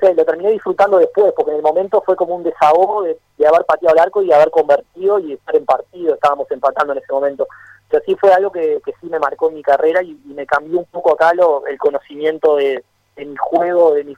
lo 0.00 0.24
terminé 0.24 0.52
disfrutando 0.52 0.98
después, 0.98 1.32
porque 1.34 1.50
en 1.50 1.58
el 1.58 1.62
momento 1.62 2.02
fue 2.04 2.16
como 2.16 2.36
un 2.36 2.42
desahogo 2.42 3.02
de, 3.02 3.18
haber 3.46 3.64
pateado 3.64 3.94
el 3.94 4.02
arco 4.02 4.22
y 4.22 4.32
haber 4.32 4.50
convertido 4.50 5.18
y 5.18 5.32
estar 5.32 5.56
en 5.56 5.64
partido, 5.64 6.14
estábamos 6.14 6.50
empatando 6.50 6.92
en 6.92 6.98
ese 6.98 7.12
momento. 7.12 7.46
Pero 7.88 8.04
sí 8.04 8.14
fue 8.16 8.32
algo 8.32 8.52
que, 8.52 8.80
sí 9.00 9.08
me 9.08 9.18
marcó 9.18 9.48
en 9.48 9.54
mi 9.54 9.62
carrera 9.62 10.02
y, 10.02 10.14
me 10.26 10.46
cambió 10.46 10.78
un 10.78 10.84
poco 10.86 11.12
acá 11.12 11.32
lo, 11.34 11.66
el 11.66 11.78
conocimiento 11.78 12.56
de, 12.56 12.84
mi 13.16 13.36
juego, 13.36 13.94
de 13.94 14.04
mi, 14.04 14.14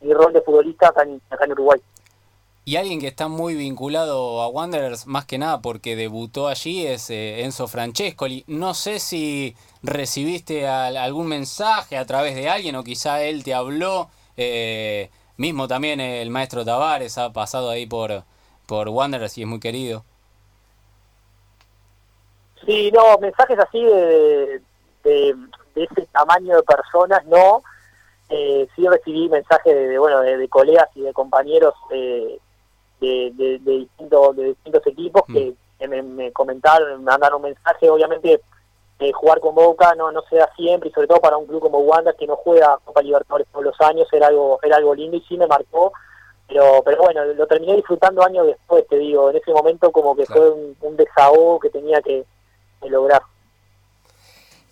mi 0.00 0.12
rol 0.12 0.32
de 0.32 0.40
futbolista 0.42 0.88
acá 0.88 1.02
en, 1.04 1.52
Uruguay. 1.52 1.80
Y 2.64 2.76
alguien 2.76 3.00
que 3.00 3.08
está 3.08 3.28
muy 3.28 3.54
vinculado 3.54 4.42
a 4.42 4.48
Wanderers, 4.48 5.06
más 5.06 5.24
que 5.24 5.38
nada 5.38 5.60
porque 5.60 5.96
debutó 5.96 6.48
allí, 6.48 6.86
es 6.86 7.10
eh, 7.10 7.42
Enzo 7.42 7.68
Francescoli. 7.68 8.44
No 8.46 8.74
sé 8.74 9.00
si 9.00 9.56
recibiste 9.82 10.68
algún 10.68 11.26
mensaje 11.26 11.96
a 11.96 12.04
través 12.04 12.34
de 12.34 12.48
alguien 12.48 12.76
o 12.76 12.84
quizá 12.84 13.22
él 13.22 13.42
te 13.44 13.54
habló 13.54 14.08
eh, 14.36 15.10
mismo 15.36 15.66
también 15.68 16.00
el 16.00 16.30
maestro 16.30 16.64
Tavares 16.64 17.16
ha 17.18 17.32
pasado 17.32 17.70
ahí 17.70 17.86
por, 17.86 18.24
por 18.66 18.88
Wanderers 18.88 19.38
y 19.38 19.42
es 19.42 19.48
muy 19.48 19.58
querido. 19.58 20.04
Sí, 22.66 22.92
no, 22.92 23.18
mensajes 23.18 23.58
así 23.58 23.82
de, 23.82 24.62
de, 25.02 25.34
ese 25.74 26.06
tamaño 26.12 26.56
de 26.56 26.62
personas, 26.62 27.24
no. 27.24 27.62
Eh, 28.30 28.68
sí 28.76 28.86
recibí 28.86 29.28
mensajes 29.28 29.74
de, 29.74 29.98
bueno 29.98 30.20
de, 30.20 30.48
colegas 30.48 30.88
y 30.94 31.02
de 31.02 31.12
compañeros 31.12 31.74
eh, 31.90 32.38
de, 33.00 33.32
de, 33.34 33.58
distintos, 33.58 34.36
de 34.36 34.44
distintos 34.44 34.86
equipos 34.86 35.24
mm. 35.26 35.34
que, 35.78 35.88
me, 35.88 36.02
me, 36.02 36.32
comentaron, 36.32 36.88
me 36.90 37.10
mandaron 37.10 37.36
un 37.36 37.50
mensaje, 37.50 37.90
obviamente 37.90 38.40
jugar 39.12 39.40
con 39.40 39.54
Boca 39.54 39.94
no, 39.94 40.12
no 40.12 40.22
se 40.28 40.36
da 40.36 40.50
siempre 40.54 40.90
y 40.90 40.92
sobre 40.92 41.06
todo 41.06 41.20
para 41.20 41.38
un 41.38 41.46
club 41.46 41.60
como 41.60 41.78
Wanda 41.78 42.12
que 42.12 42.26
no 42.26 42.36
juega 42.36 42.78
Copa 42.84 43.02
Libertadores 43.02 43.46
todos 43.50 43.64
los 43.64 43.80
años 43.80 44.06
era 44.12 44.26
algo 44.26 44.58
era 44.62 44.76
algo 44.76 44.94
lindo 44.94 45.16
y 45.16 45.22
sí 45.22 45.36
me 45.38 45.46
marcó. 45.46 45.92
Pero 46.46 46.82
pero 46.84 46.98
bueno 47.02 47.24
lo 47.24 47.46
terminé 47.46 47.76
disfrutando 47.76 48.22
años 48.22 48.46
después 48.46 48.86
te 48.88 48.98
digo. 48.98 49.30
En 49.30 49.36
ese 49.36 49.52
momento 49.52 49.90
como 49.90 50.14
que 50.14 50.26
fue 50.26 50.50
un, 50.50 50.96
desahogo 50.96 51.60
que 51.60 51.70
tenía 51.70 52.02
que, 52.02 52.24
lograr 52.82 53.22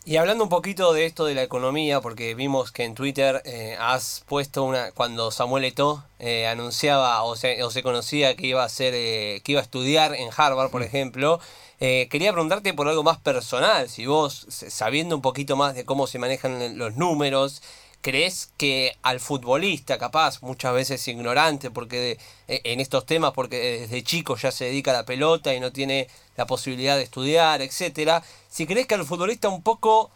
y 0.09 0.17
hablando 0.17 0.43
un 0.43 0.49
poquito 0.49 0.95
de 0.95 1.05
esto 1.05 1.27
de 1.27 1.35
la 1.35 1.43
economía, 1.43 2.01
porque 2.01 2.35
vimos 2.35 2.73
que 2.73 2.85
en 2.85 2.95
Twitter 2.95 3.43
eh, 3.45 3.77
has 3.79 4.25
puesto 4.27 4.65
una, 4.65 4.91
cuando 4.93 5.31
Samuel 5.31 5.67
Eto'o 5.67 6.03
eh, 6.19 6.47
anunciaba 6.47 7.23
o 7.25 7.37
se, 7.37 7.63
o 7.63 7.71
se 7.71 7.83
conocía 7.83 8.35
que 8.35 8.47
iba 8.47 8.65
a 8.65 8.69
ser, 8.71 8.95
eh, 8.97 9.43
que 9.45 9.53
iba 9.53 9.61
a 9.61 9.65
estudiar 9.65 10.15
en 10.15 10.31
Harvard, 10.35 10.71
por 10.71 10.81
mm. 10.81 10.85
ejemplo, 10.85 11.41
eh, 11.79 12.09
quería 12.11 12.33
preguntarte 12.33 12.73
por 12.73 12.89
algo 12.89 13.03
más 13.03 13.19
personal, 13.19 13.91
si 13.91 14.07
vos, 14.07 14.47
sabiendo 14.49 15.15
un 15.15 15.21
poquito 15.21 15.57
más 15.57 15.75
de 15.75 15.85
cómo 15.85 16.07
se 16.07 16.19
manejan 16.19 16.79
los 16.79 16.97
números, 16.97 17.61
¿crees 18.03 18.53
que 18.57 18.97
al 19.03 19.21
futbolista, 19.21 19.99
capaz, 19.99 20.43
muchas 20.43 20.75
veces 20.75 21.07
ignorante 21.09 21.71
porque 21.71 22.19
e, 22.49 22.61
en 22.65 22.81
estos 22.81 23.07
temas, 23.07 23.33
porque 23.33 23.81
desde 23.81 24.03
chico 24.03 24.37
ya 24.37 24.51
se 24.51 24.67
dedica 24.67 24.91
a 24.93 24.95
la 24.95 25.05
pelota 25.05 25.55
y 25.55 25.61
no 25.61 25.73
tiene 25.73 26.09
la 26.37 26.47
posibilidad 26.47 26.97
de 26.97 27.03
estudiar, 27.03 27.63
etcétera, 27.63 28.23
si 28.49 28.67
crees 28.67 28.87
que 28.87 28.95
al 28.95 29.05
futbolista 29.05 29.49
un 29.49 29.63
poco 29.63 30.11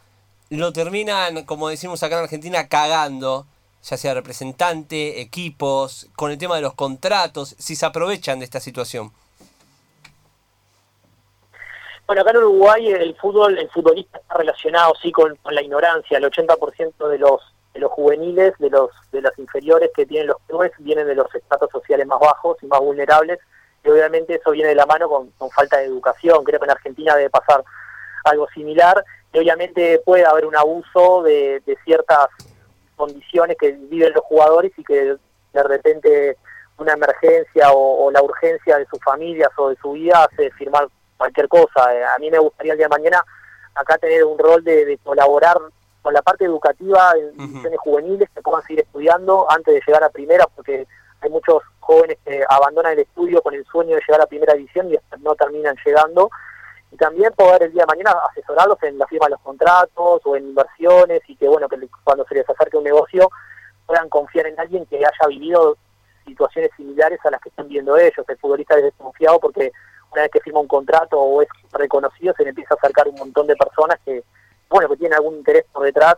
lo 0.51 0.73
terminan, 0.73 1.45
como 1.45 1.68
decimos 1.68 2.03
acá 2.03 2.18
en 2.18 2.25
Argentina, 2.25 2.68
cagando, 2.68 3.47
ya 3.83 3.97
sea 3.97 4.14
representante, 4.14 5.21
equipos, 5.21 6.09
con 6.14 6.31
el 6.31 6.38
tema 6.38 6.57
de 6.57 6.62
los 6.62 6.75
contratos, 6.75 7.57
si 7.59 7.75
se 7.75 7.87
aprovechan 7.87 8.38
de 8.38 8.45
esta 8.45 8.61
situación? 8.61 9.12
Bueno, 12.07 12.23
acá 12.23 12.33
en 12.33 12.37
Uruguay 12.38 12.87
el 12.88 13.16
fútbol, 13.16 13.59
el 13.59 13.71
futbolista 13.71 14.18
está 14.18 14.37
relacionado 14.37 14.92
sí 15.01 15.11
con, 15.11 15.38
la 15.51 15.62
ignorancia. 15.62 16.18
El 16.18 16.25
80% 16.25 17.09
de 17.09 17.18
los 17.18 17.40
de 17.73 17.81
los 17.81 17.91
juveniles, 17.93 18.55
de 18.59 18.71
los 18.71 18.91
de 19.13 19.23
las 19.23 19.39
inferiores 19.39 19.91
que 19.95 20.07
tienen 20.07 20.29
los 20.29 20.37
clubes 20.47 20.73
vienen 20.79 21.07
de 21.07 21.15
los 21.15 21.35
estratos 21.35 21.71
sociales 21.71 22.07
más 22.07 22.21
bajos 22.21 22.59
y 22.63 22.67
más 22.67 22.81
vulnerables 22.81 23.39
y 23.85 23.89
obviamente 23.89 24.35
eso 24.35 24.51
viene 24.53 24.71
de 24.71 24.75
la 24.75 24.87
mano 24.87 25.09
con, 25.09 25.51
falta 25.51 25.79
de 25.79 25.87
educación. 25.87 26.45
Creo 26.45 26.61
que 26.61 26.67
en 26.67 26.71
Argentina 26.71 27.17
debe 27.17 27.31
pasar 27.31 27.65
algo 28.25 28.49
similar 28.55 29.05
y 29.33 29.39
obviamente 29.39 30.01
puede 30.05 30.25
haber 30.25 30.47
un 30.47 30.57
abuso 30.57 31.23
de, 31.23 31.63
ciertas 31.85 32.29
condiciones 32.97 33.57
que 33.59 33.73
viven 33.73 34.13
los 34.13 34.25
jugadores 34.25 34.73
y 34.77 34.85
que 34.85 35.17
de 35.53 35.63
repente 35.65 36.37
una 36.79 36.93
emergencia 36.93 37.73
o, 37.73 38.11
la 38.11 38.23
urgencia 38.23 38.79
de 38.79 38.87
sus 38.87 39.01
familias 39.01 39.51
o 39.57 39.71
de 39.71 39.77
su 39.77 39.93
vida 39.93 40.25
hace 40.25 40.51
firmar 40.53 40.89
cualquier 41.17 41.49
cosa. 41.49 41.95
Eh, 41.95 42.05
a 42.05 42.19
mí 42.19 42.31
me 42.31 42.39
gustaría 42.39 42.73
el 42.73 42.79
día 42.79 42.87
de 42.87 42.97
mañana 42.97 43.25
acá 43.75 43.99
tener 43.99 44.25
un 44.25 44.39
rol 44.39 44.63
de, 44.63 44.99
colaborar 45.03 45.59
con 46.03 46.12
la 46.12 46.23
parte 46.23 46.45
educativa 46.45 47.12
en 47.17 47.37
divisiones 47.37 47.79
juveniles 47.79 48.29
que 48.35 48.43
puedan 48.43 48.62
seguir 48.62 48.81
estudiando 48.81 49.51
antes 49.51 49.73
de 49.73 49.81
llegar 49.87 50.03
a 50.03 50.11
primera, 50.11 50.47
porque 50.55 50.87
hay 51.21 51.31
muchos 51.31 51.62
jóvenes 51.79 52.19
que 52.25 52.45
abandonan 52.49 52.93
el 52.93 53.01
estudio 53.01 53.41
con 53.41 53.55
el 53.55 53.65
sueño 53.67 53.95
de 53.95 54.03
llegar 54.07 54.21
a 54.21 54.27
primera 54.27 54.55
división 54.55 54.93
y 54.93 54.99
no 55.21 55.35
terminan 55.37 55.77
llegando. 55.85 56.31
Y 56.91 56.97
también 56.97 57.33
poder 57.33 57.62
el 57.62 57.73
día 57.73 57.85
de 57.85 57.95
mañana 57.95 58.19
asesorarlos 58.31 58.83
en 58.83 58.99
la 58.99 59.07
firma 59.07 59.27
de 59.27 59.31
los 59.31 59.41
contratos 59.41 60.21
o 60.25 60.37
en 60.37 60.49
inversiones 60.49 61.23
y 61.29 61.37
que, 61.37 61.49
bueno, 61.49 61.69
que 61.69 61.79
cuando 62.05 62.27
se 62.27 62.35
les 62.35 62.51
acerque 62.51 62.77
un 62.77 62.85
negocio 62.85 63.31
puedan 63.87 64.09
confiar 64.09 64.47
en 64.47 64.59
alguien 64.59 64.85
que 64.87 64.97
haya 64.97 65.27
vivido 65.29 65.77
situaciones 66.27 66.71
similares 66.77 67.19
a 67.25 67.31
las 67.31 67.41
que 67.41 67.49
están 67.49 67.69
viendo 67.69 67.97
ellos. 67.97 68.27
El 68.29 68.38
futbolista 68.38 68.77
es 68.77 68.85
desconfiado 68.85 69.38
porque 69.41 69.73
una 70.12 70.23
vez 70.23 70.31
que 70.31 70.41
firma 70.41 70.61
un 70.61 70.69
contrato 70.69 71.19
o 71.19 71.41
es 71.41 71.49
reconocido 71.73 72.35
se 72.37 72.43
le 72.43 72.51
empieza 72.51 72.75
a 72.75 72.77
acercar 72.77 73.09
un 73.09 73.15
montón 73.15 73.47
de 73.47 73.57
personas 73.57 73.99
que, 74.05 74.23
bueno, 74.73 74.89
que 74.89 74.97
tienen 74.97 75.17
algún 75.17 75.37
interés 75.37 75.65
por 75.73 75.85
detrás 75.85 76.17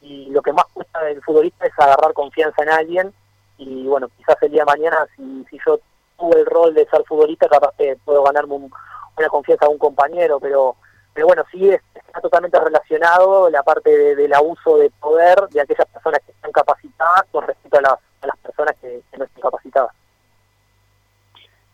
y 0.00 0.26
lo 0.30 0.42
que 0.42 0.52
más 0.52 0.66
cuesta 0.72 1.00
del 1.02 1.22
futbolista 1.22 1.66
es 1.66 1.72
agarrar 1.78 2.12
confianza 2.12 2.62
en 2.62 2.68
alguien 2.68 3.14
y 3.56 3.86
bueno, 3.86 4.08
quizás 4.16 4.36
el 4.42 4.52
día 4.52 4.62
de 4.62 4.72
mañana 4.72 5.06
si, 5.16 5.46
si 5.48 5.58
yo 5.64 5.78
tuve 6.18 6.40
el 6.40 6.46
rol 6.46 6.74
de 6.74 6.86
ser 6.86 7.02
futbolista 7.04 7.48
capaz 7.48 7.74
que 7.78 7.96
puedo 8.04 8.22
ganarme 8.24 8.54
una 8.54 9.28
confianza 9.28 9.66
de 9.66 9.72
un 9.72 9.78
compañero, 9.78 10.38
pero 10.40 10.76
pero 11.14 11.28
bueno, 11.28 11.44
sí 11.50 11.70
está 11.70 12.20
totalmente 12.20 12.58
relacionado 12.58 13.48
la 13.48 13.62
parte 13.62 14.16
del 14.16 14.34
abuso 14.34 14.78
de 14.78 14.90
poder 14.90 15.38
de 15.50 15.60
aquellas 15.60 15.86
personas 15.86 16.20
que 16.26 16.32
están 16.32 16.50
capacitadas 16.50 17.22
con 17.30 17.46
respecto 17.46 17.78
a 17.78 17.82
las, 17.82 18.36
personas 18.42 18.74
que, 18.80 19.00
no 19.16 19.24
están 19.24 19.42
capacitadas. 19.42 19.92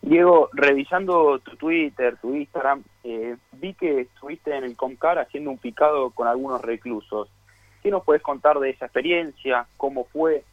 Diego, 0.01 0.49
revisando 0.53 1.39
tu 1.39 1.55
Twitter, 1.57 2.17
tu 2.17 2.35
Instagram, 2.35 2.83
eh, 3.03 3.37
vi 3.53 3.73
que 3.75 4.01
estuviste 4.01 4.55
en 4.55 4.63
el 4.63 4.75
Comcar 4.75 5.19
haciendo 5.19 5.51
un 5.51 5.59
picado 5.59 6.09
con 6.09 6.27
algunos 6.27 6.61
reclusos. 6.61 7.29
¿Qué 7.83 7.91
nos 7.91 8.03
puedes 8.03 8.21
contar 8.21 8.59
de 8.59 8.71
esa 8.71 8.85
experiencia? 8.85 9.67
¿Cómo 9.77 10.05
fue? 10.05 10.43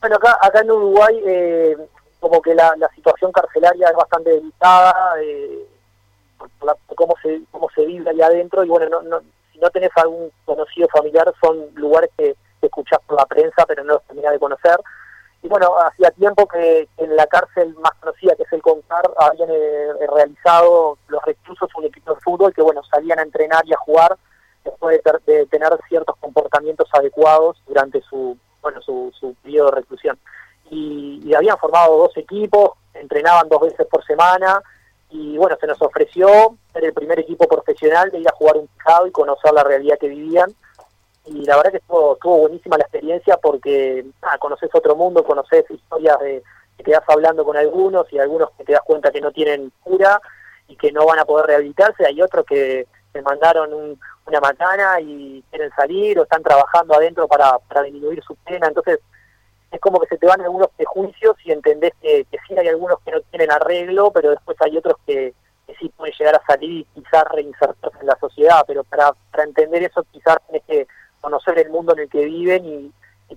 Bueno, 0.00 0.16
acá, 0.16 0.38
acá 0.40 0.60
en 0.60 0.70
Uruguay, 0.70 1.20
eh, 1.26 1.76
como 2.20 2.40
que 2.40 2.54
la, 2.54 2.72
situación 2.94 3.32
carcelaria 3.32 3.88
es 3.88 3.96
bastante 3.96 4.30
delicada, 4.30 4.94
eh, 5.22 5.66
por, 6.58 6.76
cómo, 6.94 7.14
se, 7.22 7.42
cómo 7.50 7.68
se 7.74 7.84
vive 7.84 8.08
allá 8.10 8.26
adentro, 8.26 8.64
y 8.64 8.68
bueno, 8.68 9.00
no, 9.02 9.20
si 9.52 9.58
no 9.58 9.68
tenés 9.70 9.90
algún 9.96 10.30
conocido 10.44 10.88
familiar, 10.88 11.32
son 11.40 11.66
lugares 11.74 12.10
que, 12.16 12.36
escuchás 12.60 12.98
por 13.06 13.16
la 13.16 13.26
prensa, 13.26 13.64
pero 13.66 13.84
no 13.84 13.94
los 13.94 14.02
terminás 14.04 14.32
de 14.32 14.38
conocer. 14.40 14.76
Y 15.42 15.48
bueno, 15.48 15.78
hacía 15.78 16.10
tiempo 16.10 16.46
que 16.46 16.88
en 16.96 17.16
la 17.16 17.26
cárcel 17.26 17.74
más 17.76 17.92
conocida, 18.00 18.34
que 18.34 18.42
es 18.42 18.52
el 18.52 18.62
CONCAR, 18.62 19.10
habían 19.18 19.48
eh, 19.50 19.92
realizado 20.12 20.98
los 21.08 21.22
reclusos 21.24 21.70
un 21.76 21.84
equipo 21.84 22.14
de 22.14 22.20
fútbol 22.20 22.52
que, 22.52 22.62
bueno, 22.62 22.82
salían 22.84 23.20
a 23.20 23.22
entrenar 23.22 23.62
y 23.64 23.72
a 23.72 23.76
jugar 23.76 24.16
después 24.64 25.00
de, 25.26 25.46
tener 25.46 25.70
ciertos 25.88 26.16
comportamientos 26.16 26.88
adecuados 26.92 27.62
durante 27.66 28.02
su, 28.02 28.36
bueno, 28.60 28.82
su, 28.82 29.12
su 29.18 29.34
periodo 29.42 29.70
de 29.70 29.76
reclusión. 29.76 30.18
Y, 30.70 31.20
y, 31.24 31.34
habían 31.34 31.56
formado 31.56 31.96
dos 31.96 32.16
equipos, 32.16 32.72
entrenaban 32.94 33.48
dos 33.48 33.60
veces 33.60 33.86
por 33.86 34.04
semana 34.04 34.60
y 35.10 35.38
bueno, 35.38 35.56
se 35.58 35.66
nos 35.66 35.80
ofreció 35.80 36.56
ser 36.72 36.84
el 36.84 36.92
primer 36.92 37.18
equipo 37.20 37.46
profesional 37.46 38.10
de 38.10 38.18
ir 38.18 38.28
a 38.28 38.34
jugar 38.34 38.56
un 38.58 38.66
pijado 38.66 39.06
y 39.06 39.12
conocer 39.12 39.52
la 39.54 39.64
realidad 39.64 39.98
que 39.98 40.08
vivían 40.08 40.54
y 41.30 41.44
la 41.44 41.56
verdad 41.56 41.72
que 41.72 41.76
estuvo, 41.78 42.14
estuvo 42.14 42.38
buenísima 42.38 42.76
la 42.76 42.84
experiencia 42.84 43.36
porque 43.36 44.04
ah, 44.22 44.38
conoces 44.38 44.70
otro 44.72 44.96
mundo, 44.96 45.24
conoces 45.24 45.64
historias 45.70 46.18
de 46.20 46.42
que 46.76 46.84
te 46.84 46.92
das 46.92 47.02
hablando 47.08 47.44
con 47.44 47.56
algunos 47.56 48.10
y 48.12 48.18
algunos 48.18 48.50
que 48.52 48.64
te 48.64 48.72
das 48.72 48.82
cuenta 48.82 49.10
que 49.10 49.20
no 49.20 49.32
tienen 49.32 49.72
cura 49.82 50.20
y 50.68 50.76
que 50.76 50.92
no 50.92 51.06
van 51.06 51.18
a 51.18 51.24
poder 51.24 51.46
rehabilitarse, 51.46 52.06
hay 52.06 52.22
otros 52.22 52.44
que 52.46 52.86
se 53.12 53.22
mandaron 53.22 53.98
una 54.26 54.40
macana 54.40 55.00
y 55.00 55.42
quieren 55.50 55.70
salir 55.74 56.18
o 56.18 56.22
están 56.22 56.42
trabajando 56.42 56.94
adentro 56.94 57.26
para, 57.26 57.58
para 57.58 57.82
disminuir 57.82 58.22
su 58.22 58.36
pena, 58.36 58.68
entonces 58.68 59.00
es 59.70 59.80
como 59.80 59.98
que 60.00 60.06
se 60.06 60.18
te 60.18 60.26
van 60.26 60.40
algunos 60.40 60.68
prejuicios 60.76 61.36
y 61.44 61.52
entendés 61.52 61.92
que, 62.00 62.26
sí 62.46 62.56
hay 62.56 62.68
algunos 62.68 62.98
que 63.04 63.12
no 63.12 63.20
tienen 63.30 63.50
arreglo, 63.50 64.10
pero 64.12 64.30
después 64.30 64.56
hay 64.60 64.76
otros 64.76 64.96
que, 65.06 65.34
sí 65.78 65.90
pueden 65.90 66.14
llegar 66.18 66.34
a 66.34 66.46
salir 66.46 66.80
y 66.80 67.00
quizás 67.00 67.24
reinsertarse 67.30 67.98
en 68.00 68.06
la 68.06 68.18
sociedad, 68.18 68.64
pero 68.66 68.84
para, 68.84 69.12
para 69.30 69.44
entender 69.44 69.82
eso 69.82 70.02
quizás 70.10 70.38
tienes 70.46 70.66
que 70.66 70.88
conocer 71.20 71.58
el 71.58 71.70
mundo 71.70 71.92
en 71.92 72.00
el 72.00 72.08
que 72.08 72.24
viven 72.24 72.64
y, 72.64 72.92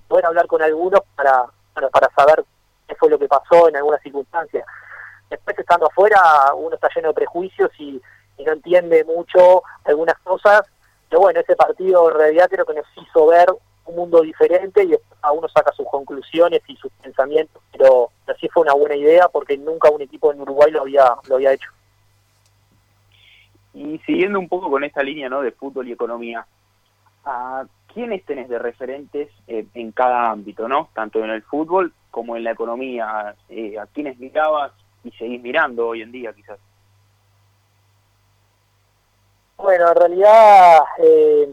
poder 0.08 0.24
hablar 0.24 0.46
con 0.46 0.62
algunos 0.62 1.00
para, 1.14 1.44
para, 1.74 2.10
saber 2.16 2.44
qué 2.88 2.94
fue 2.94 3.10
lo 3.10 3.18
que 3.18 3.28
pasó 3.28 3.68
en 3.68 3.76
algunas 3.76 4.00
circunstancias. 4.02 4.64
Después 5.28 5.58
estando 5.58 5.86
afuera 5.86 6.18
uno 6.54 6.74
está 6.74 6.88
lleno 6.94 7.08
de 7.08 7.14
prejuicios 7.14 7.70
y, 7.78 8.00
y 8.38 8.44
no 8.44 8.52
entiende 8.52 9.04
mucho 9.04 9.62
algunas 9.84 10.18
cosas, 10.20 10.62
pero 11.08 11.20
bueno, 11.20 11.40
ese 11.40 11.56
partido 11.56 12.10
en 12.10 12.16
realidad 12.16 12.48
creo 12.50 12.64
que 12.64 12.74
nos 12.74 12.86
hizo 12.96 13.26
ver 13.26 13.48
un 13.84 13.96
mundo 13.96 14.22
diferente 14.22 14.84
y 14.84 14.94
a 15.20 15.32
uno 15.32 15.48
saca 15.48 15.72
sus 15.72 15.86
conclusiones 15.88 16.62
y 16.66 16.76
sus 16.76 16.90
pensamientos, 17.02 17.62
pero 17.72 18.10
así 18.26 18.48
fue 18.48 18.62
una 18.62 18.74
buena 18.74 18.96
idea 18.96 19.28
porque 19.28 19.56
nunca 19.58 19.90
un 19.90 20.02
equipo 20.02 20.32
en 20.32 20.40
Uruguay 20.40 20.70
lo 20.70 20.82
había, 20.82 21.14
lo 21.28 21.36
había 21.36 21.52
hecho. 21.52 21.70
Y 23.74 23.98
siguiendo 24.00 24.38
un 24.38 24.48
poco 24.48 24.70
con 24.70 24.84
esta 24.84 25.02
línea 25.02 25.28
¿no? 25.28 25.42
de 25.42 25.52
fútbol 25.52 25.88
y 25.88 25.92
economía, 25.92 26.46
¿a 27.24 27.64
quiénes 27.92 28.24
tenés 28.24 28.48
de 28.48 28.58
referentes 28.58 29.28
eh, 29.46 29.66
en 29.74 29.92
cada 29.92 30.30
ámbito, 30.30 30.68
¿no? 30.68 30.88
tanto 30.94 31.22
en 31.22 31.30
el 31.30 31.42
fútbol 31.42 31.92
como 32.10 32.36
en 32.36 32.44
la 32.44 32.52
economía? 32.52 33.34
Eh, 33.48 33.78
¿A 33.78 33.86
quiénes 33.86 34.18
mirabas 34.18 34.72
y 35.04 35.10
seguís 35.12 35.42
mirando 35.42 35.88
hoy 35.88 36.02
en 36.02 36.12
día 36.12 36.32
quizás? 36.32 36.58
Bueno, 39.56 39.88
en 39.88 39.94
realidad 39.96 40.80
eh, 40.98 41.48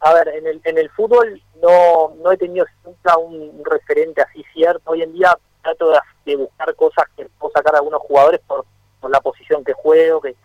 a 0.00 0.14
ver, 0.14 0.28
en 0.28 0.46
el, 0.46 0.60
en 0.64 0.78
el 0.78 0.90
fútbol 0.90 1.40
no, 1.62 2.14
no 2.22 2.32
he 2.32 2.36
tenido 2.36 2.66
nunca 2.84 3.16
un 3.18 3.62
referente 3.64 4.22
así 4.22 4.44
cierto. 4.52 4.90
Hoy 4.90 5.02
en 5.02 5.12
día 5.12 5.36
trato 5.62 5.92
de, 6.24 6.36
buscar 6.36 6.74
cosas 6.74 7.04
que 7.16 7.26
puedo 7.38 7.52
sacar 7.52 7.74
a 7.74 7.78
algunos 7.78 8.00
jugadores 8.02 8.40
por, 8.46 8.64
la 9.08 9.20
posición 9.20 9.64
que 9.64 9.72
juego, 9.72 10.20
que 10.20 10.36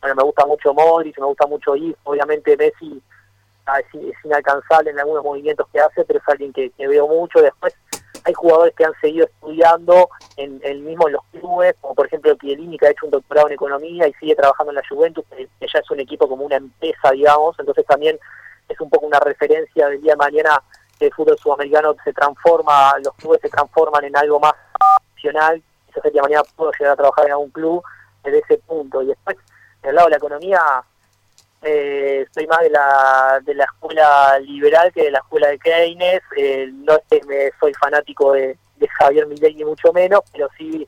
bueno, 0.00 0.14
me 0.16 0.22
gusta 0.22 0.46
mucho 0.46 0.72
Modric, 0.72 1.18
me 1.18 1.26
gusta 1.26 1.46
mucho 1.46 1.76
Is, 1.76 1.96
obviamente 2.04 2.56
Messi 2.56 3.02
es, 3.76 4.14
inalcanzable 4.24 4.90
en 4.90 4.98
algunos 4.98 5.24
movimientos 5.24 5.66
que 5.72 5.80
hace, 5.80 6.04
pero 6.04 6.18
es 6.18 6.28
alguien 6.28 6.52
que, 6.52 6.72
veo 6.78 7.06
mucho. 7.06 7.40
Después 7.40 7.74
hay 8.24 8.34
jugadores 8.34 8.74
que 8.74 8.84
han 8.84 8.94
seguido 9.00 9.26
estudiando 9.26 10.08
en 10.36 10.60
el 10.64 10.80
mismo 10.80 11.08
los 11.08 11.22
clubes, 11.32 11.74
como 11.80 11.94
por 11.94 12.06
ejemplo 12.06 12.36
Pielini, 12.36 12.78
que 12.78 12.86
ha 12.86 12.90
hecho 12.90 13.06
un 13.06 13.12
doctorado 13.12 13.48
en 13.48 13.54
economía 13.54 14.08
y 14.08 14.12
sigue 14.14 14.34
trabajando 14.34 14.72
en 14.72 14.76
la 14.76 14.88
Juventus, 14.88 15.24
que 15.30 15.48
ya 15.60 15.78
es 15.78 15.90
un 15.90 16.00
equipo 16.00 16.28
como 16.28 16.44
una 16.44 16.56
empresa, 16.56 17.10
digamos, 17.12 17.56
entonces 17.58 17.86
también 17.86 18.18
es 18.68 18.80
un 18.80 18.90
poco 18.90 19.06
una 19.06 19.20
referencia 19.20 19.88
del 19.88 20.02
día 20.02 20.12
de 20.12 20.16
mañana 20.16 20.62
que 20.98 21.06
el 21.06 21.14
fútbol 21.14 21.38
sudamericano 21.38 21.94
se 22.04 22.12
transforma, 22.12 22.92
los 23.04 23.14
clubes 23.14 23.40
se 23.40 23.48
transforman 23.48 24.04
en 24.04 24.16
algo 24.16 24.40
más 24.40 24.54
profesional, 25.04 25.62
quizás 25.86 26.04
el 26.04 26.12
día 26.12 26.22
de 26.22 26.28
mañana 26.28 26.42
puedo 26.56 26.72
llegar 26.72 26.92
a 26.92 26.96
trabajar 26.96 27.26
en 27.26 27.32
algún 27.32 27.50
club 27.50 27.82
desde 28.24 28.38
ese 28.38 28.58
punto. 28.58 29.02
Y 29.02 29.06
después, 29.06 29.36
del 29.82 29.94
lado 29.94 30.06
de 30.06 30.10
la 30.10 30.16
economía, 30.16 30.60
eh, 31.62 32.26
soy 32.32 32.46
más 32.46 32.60
de 32.60 32.70
la, 32.70 33.40
de 33.44 33.54
la 33.54 33.64
escuela 33.64 34.38
liberal 34.40 34.92
que 34.92 35.04
de 35.04 35.10
la 35.10 35.18
escuela 35.18 35.48
de 35.48 35.58
Keynes, 35.58 36.22
eh, 36.36 36.70
no 36.72 36.94
es 36.94 37.02
que 37.10 37.26
me, 37.26 37.50
soy 37.58 37.74
fanático 37.74 38.32
de, 38.32 38.56
Javier 39.00 39.26
Milei 39.26 39.54
ni 39.56 39.64
mucho 39.64 39.92
menos, 39.92 40.20
pero 40.32 40.48
sí 40.56 40.86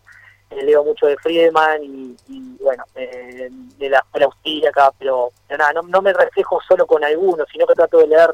eh, 0.50 0.62
leo 0.62 0.84
mucho 0.84 1.06
de 1.06 1.16
Friedman 1.16 1.82
y, 1.82 2.16
bueno, 2.60 2.84
eh, 2.94 3.48
de 3.50 3.88
la 3.88 3.98
escuela 3.98 4.26
austríaca, 4.26 4.92
pero, 4.96 5.30
nada, 5.48 5.72
no, 5.72 5.82
no, 5.82 6.00
me 6.00 6.12
reflejo 6.12 6.60
solo 6.68 6.86
con 6.86 7.02
algunos, 7.02 7.48
sino 7.50 7.66
que 7.66 7.74
trato 7.74 7.98
de 7.98 8.06
leer 8.06 8.32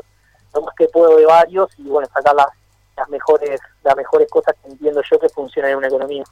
lo 0.55 0.61
más 0.63 0.75
que 0.75 0.89
puedo 0.89 1.17
de 1.17 1.25
varios 1.25 1.71
y 1.79 1.85
bueno, 1.85 2.07
sacar 2.13 2.35
las, 2.35 2.49
las 2.97 3.09
mejores 3.09 3.61
las 3.83 3.97
mejores 3.97 4.29
cosas 4.31 4.55
que 4.63 4.71
entiendo 4.71 5.01
yo 5.11 5.19
que 5.19 5.29
funcionan 5.29 5.73
en 5.73 5.79
una 5.79 5.89
economía. 5.89 6.25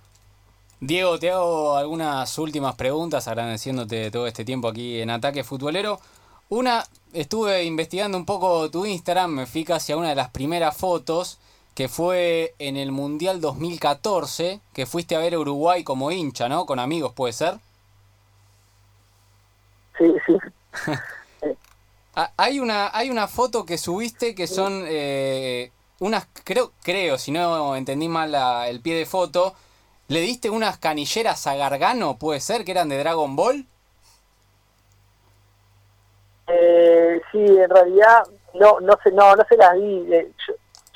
Diego, 0.81 1.19
te 1.19 1.31
hago 1.31 1.77
algunas 1.77 2.37
últimas 2.39 2.75
preguntas 2.75 3.29
agradeciéndote 3.29 4.11
todo 4.11 4.27
este 4.27 4.45
tiempo 4.45 4.69
aquí 4.69 5.01
en 5.01 5.11
Ataque 5.11 5.45
Futbolero. 5.45 6.01
Una, 6.49 6.85
estuve 7.13 7.65
investigando 7.65 8.19
un 8.19 8.27
poco 8.27 8.71
tu 8.71 8.85
Instagram, 8.85 9.31
me 9.31 9.47
fui 9.47 9.65
hacia 9.69 9.97
una 9.97 10.11
de 10.11 10.15
las 10.15 10.31
primeras 10.31 10.77
fotos 10.77 11.39
que 11.75 11.89
fue 11.89 12.55
en 12.59 12.77
el 12.77 12.93
Mundial 12.93 13.41
2014, 13.41 14.61
que 14.73 14.87
fuiste 14.87 15.17
a 15.17 15.19
ver 15.19 15.35
a 15.35 15.39
Uruguay 15.39 15.83
como 15.83 16.13
hincha, 16.13 16.49
¿no? 16.49 16.67
Con 16.67 16.79
amigos, 16.79 17.13
¿puede 17.13 17.33
ser? 17.33 17.59
Sí, 19.99 20.13
sí. 20.27 20.37
Ah, 22.17 22.31
hay, 22.37 22.61
una, 22.61 22.97
hay 22.97 23.11
una 23.11 23.27
foto 23.27 23.67
que 23.67 23.77
subiste 23.77 24.37
que 24.37 24.47
son 24.47 24.85
eh, 24.87 25.73
unas, 25.99 26.29
creo, 26.45 26.71
creo, 26.85 27.19
si 27.19 27.33
no 27.33 27.75
entendí 27.75 28.07
mal 28.07 28.33
el 28.69 28.79
pie 28.81 28.95
de 28.95 29.05
foto, 29.05 29.53
¿le 30.09 30.21
diste 30.21 30.51
unas 30.51 30.79
canilleras 30.79 31.47
a 31.47 31.57
Gargano, 31.57 32.19
puede 32.19 32.41
ser, 32.41 32.65
que 32.65 32.73
eran 32.73 32.89
de 32.89 32.99
Dragon 32.99 33.37
Ball? 33.37 33.67
Eh, 36.47 37.21
sí, 37.33 37.39
en 37.39 37.71
realidad 37.71 38.25
no, 38.55 38.81
no, 38.81 38.99
sé, 39.03 39.11
no, 39.13 39.35
no 39.35 39.45
se 39.49 39.57
las 39.57 39.75
di. 39.75 40.07
Eh, 40.13 40.31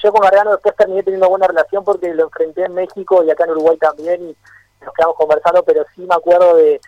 yo 0.03 0.13
con 0.13 0.21
Gargano 0.21 0.53
después 0.53 0.77
terminé 0.77 1.03
teniendo 1.03 1.29
buena 1.29 1.47
relación 1.47 1.85
porque 1.85 2.15
lo 2.15 2.25
enfrenté 2.25 2.65
en 2.65 2.75
México 2.75 3.25
y 3.25 3.31
acá 3.31 3.45
en 3.45 3.51
Uruguay 3.51 3.77
también 3.79 4.31
y 4.31 4.37
nos 4.85 4.95
quedamos 4.95 5.17
conversando, 5.17 5.63
pero 5.65 5.85
sí 5.95 6.03
me 6.03 6.15
acuerdo 6.15 6.55
de, 6.55 6.81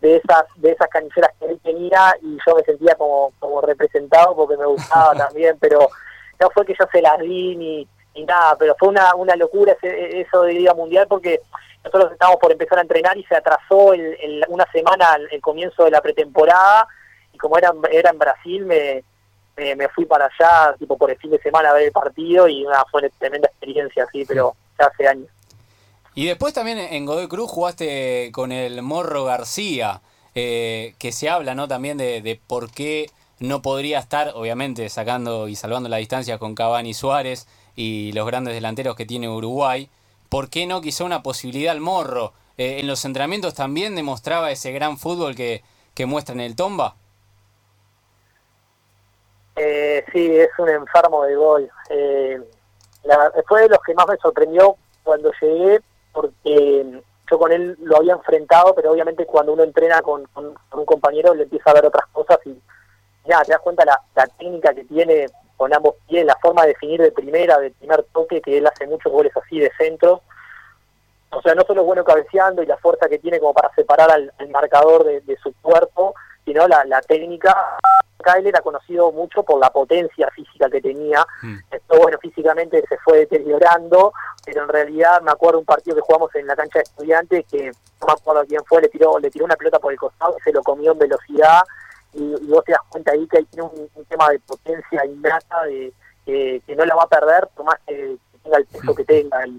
de 0.00 0.16
esas 0.16 0.44
de 0.56 0.70
esas 0.70 0.88
canilleras 0.88 1.32
que 1.38 1.46
él 1.46 1.60
tenía 1.62 2.14
y 2.22 2.38
yo 2.46 2.54
me 2.54 2.62
sentía 2.62 2.94
como, 2.94 3.32
como 3.40 3.60
representado 3.60 4.36
porque 4.36 4.56
me 4.56 4.66
gustaba 4.66 5.14
también, 5.16 5.56
pero 5.60 5.88
no 6.40 6.50
fue 6.50 6.64
que 6.64 6.74
yo 6.78 6.86
se 6.92 7.02
las 7.02 7.18
di 7.18 7.56
ni, 7.56 7.88
ni 8.14 8.24
nada, 8.24 8.56
pero 8.58 8.74
fue 8.78 8.88
una, 8.88 9.14
una 9.14 9.36
locura 9.36 9.72
ese, 9.72 10.20
eso 10.20 10.42
de 10.42 10.54
Liga 10.54 10.74
Mundial 10.74 11.06
porque 11.08 11.40
nosotros 11.84 12.12
estábamos 12.12 12.40
por 12.40 12.52
empezar 12.52 12.78
a 12.78 12.82
entrenar 12.82 13.16
y 13.16 13.24
se 13.24 13.34
atrasó 13.34 13.92
el, 13.92 14.44
una 14.48 14.66
semana 14.70 15.16
el, 15.30 15.40
comienzo 15.40 15.84
de 15.84 15.90
la 15.90 16.00
pretemporada 16.00 16.86
y 17.32 17.38
como 17.38 17.58
era, 17.58 17.72
era 17.90 18.10
en 18.10 18.18
Brasil 18.18 18.64
me 18.64 19.04
me, 19.56 19.76
me 19.76 19.88
fui 19.88 20.04
para 20.04 20.26
allá, 20.26 20.74
tipo 20.78 20.96
por 20.96 21.10
el 21.10 21.18
fin 21.18 21.30
de 21.30 21.38
semana 21.40 21.70
a 21.70 21.74
ver 21.74 21.84
el 21.84 21.92
partido 21.92 22.48
y 22.48 22.64
una, 22.64 22.84
fue 22.90 23.02
una 23.02 23.10
tremenda 23.18 23.48
experiencia, 23.48 24.06
sí, 24.12 24.24
pero 24.26 24.54
ya 24.78 24.86
hace 24.86 25.06
años. 25.06 25.28
Y 26.14 26.26
después 26.26 26.52
también 26.52 26.78
en 26.78 27.06
Godoy 27.06 27.28
Cruz 27.28 27.50
jugaste 27.50 28.30
con 28.32 28.52
el 28.52 28.82
Morro 28.82 29.24
García, 29.24 30.02
eh, 30.34 30.94
que 30.98 31.12
se 31.12 31.28
habla 31.28 31.54
¿no? 31.54 31.68
también 31.68 31.98
de, 31.98 32.22
de, 32.22 32.40
por 32.46 32.70
qué 32.70 33.10
no 33.38 33.62
podría 33.62 33.98
estar, 33.98 34.32
obviamente 34.34 34.88
sacando 34.88 35.48
y 35.48 35.56
salvando 35.56 35.88
la 35.88 35.96
distancia 35.96 36.38
con 36.38 36.54
Cavani 36.54 36.94
Suárez 36.94 37.46
y 37.74 38.12
los 38.12 38.26
grandes 38.26 38.54
delanteros 38.54 38.96
que 38.96 39.06
tiene 39.06 39.28
Uruguay, 39.28 39.88
¿por 40.28 40.50
qué 40.50 40.66
no 40.66 40.80
quizá 40.80 41.04
una 41.04 41.22
posibilidad 41.22 41.72
al 41.72 41.80
Morro? 41.80 42.32
Eh, 42.58 42.80
en 42.80 42.86
los 42.86 43.04
entrenamientos 43.04 43.54
también 43.54 43.94
demostraba 43.94 44.50
ese 44.50 44.72
gran 44.72 44.98
fútbol 44.98 45.34
que, 45.34 45.62
que 45.94 46.06
muestra 46.06 46.34
en 46.34 46.40
el 46.40 46.56
Tomba. 46.56 46.96
Eh, 49.56 50.04
sí, 50.12 50.36
es 50.36 50.50
un 50.58 50.68
enfermo 50.68 51.24
de 51.24 51.36
gol. 51.36 51.70
Eh, 51.90 52.40
fue 53.46 53.62
de 53.62 53.68
los 53.68 53.78
que 53.80 53.94
más 53.94 54.06
me 54.06 54.16
sorprendió 54.16 54.76
cuando 55.02 55.30
llegué 55.40 55.80
porque 56.12 57.00
yo 57.30 57.38
con 57.38 57.52
él 57.52 57.76
lo 57.80 57.96
había 57.96 58.14
enfrentado, 58.14 58.74
pero 58.74 58.92
obviamente 58.92 59.26
cuando 59.26 59.52
uno 59.52 59.62
entrena 59.62 60.02
con, 60.02 60.26
un 60.34 60.84
compañero 60.84 61.34
le 61.34 61.44
empieza 61.44 61.70
a 61.70 61.74
ver 61.74 61.86
otras 61.86 62.06
cosas 62.12 62.38
y 62.44 62.56
ya 63.24 63.42
te 63.42 63.52
das 63.52 63.60
cuenta 63.60 63.84
la, 63.84 64.26
técnica 64.38 64.74
que 64.74 64.84
tiene 64.84 65.26
con 65.62 65.72
ambos 65.72 65.94
pies, 66.08 66.26
la 66.26 66.36
forma 66.42 66.62
de 66.62 66.68
definir 66.70 67.00
de 67.00 67.12
primera, 67.12 67.56
de 67.56 67.70
primer 67.70 68.02
toque, 68.12 68.42
que 68.42 68.58
él 68.58 68.66
hace 68.66 68.84
muchos 68.84 69.12
goles 69.12 69.32
así 69.36 69.60
de 69.60 69.70
centro. 69.78 70.22
O 71.30 71.40
sea, 71.40 71.54
no 71.54 71.62
solo 71.62 71.82
es 71.82 71.86
bueno 71.86 72.02
cabeceando 72.02 72.64
y 72.64 72.66
la 72.66 72.76
fuerza 72.78 73.08
que 73.08 73.20
tiene 73.20 73.38
como 73.38 73.54
para 73.54 73.72
separar 73.76 74.10
al, 74.10 74.32
al 74.38 74.48
marcador 74.48 75.04
de, 75.04 75.20
de, 75.20 75.36
su 75.36 75.54
cuerpo, 75.62 76.16
sino 76.44 76.66
la, 76.66 76.84
la 76.84 77.00
técnica. 77.00 77.56
Kyle 78.24 78.48
era 78.48 78.60
conocido 78.60 79.12
mucho 79.12 79.44
por 79.44 79.60
la 79.60 79.70
potencia 79.70 80.28
física 80.34 80.68
que 80.68 80.80
tenía. 80.80 81.24
Mm. 81.42 81.58
Esto, 81.70 81.96
bueno, 81.96 82.18
físicamente 82.20 82.82
se 82.88 82.98
fue 82.98 83.18
deteriorando, 83.18 84.12
pero 84.44 84.64
en 84.64 84.68
realidad 84.68 85.22
me 85.22 85.30
acuerdo 85.30 85.60
un 85.60 85.64
partido 85.64 85.94
que 85.94 86.02
jugamos 86.02 86.34
en 86.34 86.48
la 86.48 86.56
cancha 86.56 86.80
de 86.80 86.82
estudiantes 86.82 87.44
que 87.48 87.70
no 88.00 88.06
me 88.08 88.12
acuerdo 88.14 88.44
quién 88.48 88.64
fue, 88.64 88.82
le 88.82 88.88
tiró, 88.88 89.16
le 89.20 89.30
tiró 89.30 89.44
una 89.44 89.54
pelota 89.54 89.78
por 89.78 89.92
el 89.92 89.98
costado 90.00 90.34
y 90.36 90.42
se 90.42 90.52
lo 90.52 90.60
comió 90.64 90.90
en 90.90 90.98
velocidad 90.98 91.62
y, 92.14 92.22
y 92.22 92.46
vos 92.46 92.64
te 92.64 92.72
das 92.72 92.80
cuenta 92.88 93.12
ahí 93.12 93.26
que 93.26 93.38
hay 93.38 93.44
tiene 93.44 93.68
un, 93.68 93.88
un 93.94 94.04
tema 94.06 94.30
de 94.30 94.38
potencia 94.40 95.04
innata 95.04 95.64
de 95.64 95.92
que 96.24 96.76
no 96.76 96.84
la 96.84 96.94
va 96.94 97.02
a 97.04 97.08
perder 97.08 97.48
por 97.54 97.66
más 97.66 97.76
que, 97.86 98.16
tenga 98.42 98.58
el 98.58 98.66
peso 98.66 98.94
que 98.94 99.04
tenga 99.04 99.46
y, 99.46 99.50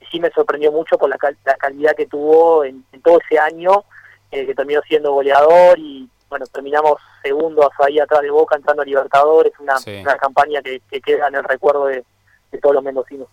y, 0.00 0.04
sí 0.10 0.20
me 0.20 0.30
sorprendió 0.30 0.70
mucho 0.70 0.98
por 0.98 1.08
la, 1.08 1.16
la 1.44 1.56
calidad 1.56 1.96
que 1.96 2.06
tuvo 2.06 2.64
en, 2.64 2.84
en 2.92 3.02
todo 3.02 3.18
ese 3.24 3.38
año 3.38 3.84
eh, 4.30 4.46
que 4.46 4.54
terminó 4.54 4.80
siendo 4.82 5.12
goleador 5.12 5.78
y 5.78 6.08
bueno 6.28 6.46
terminamos 6.46 7.00
segundos 7.22 7.68
ahí 7.78 7.98
atrás 7.98 8.22
de 8.22 8.30
Boca 8.30 8.56
entrando 8.56 8.82
a 8.82 8.84
Libertadores 8.84 9.52
una, 9.58 9.78
sí. 9.78 9.96
una 10.00 10.16
campaña 10.16 10.62
que, 10.62 10.80
que, 10.90 11.00
queda 11.00 11.28
en 11.28 11.36
el 11.36 11.44
recuerdo 11.44 11.86
de, 11.86 12.04
de 12.50 12.58
todos 12.58 12.74
los 12.74 12.84
mendocinos 12.84 13.28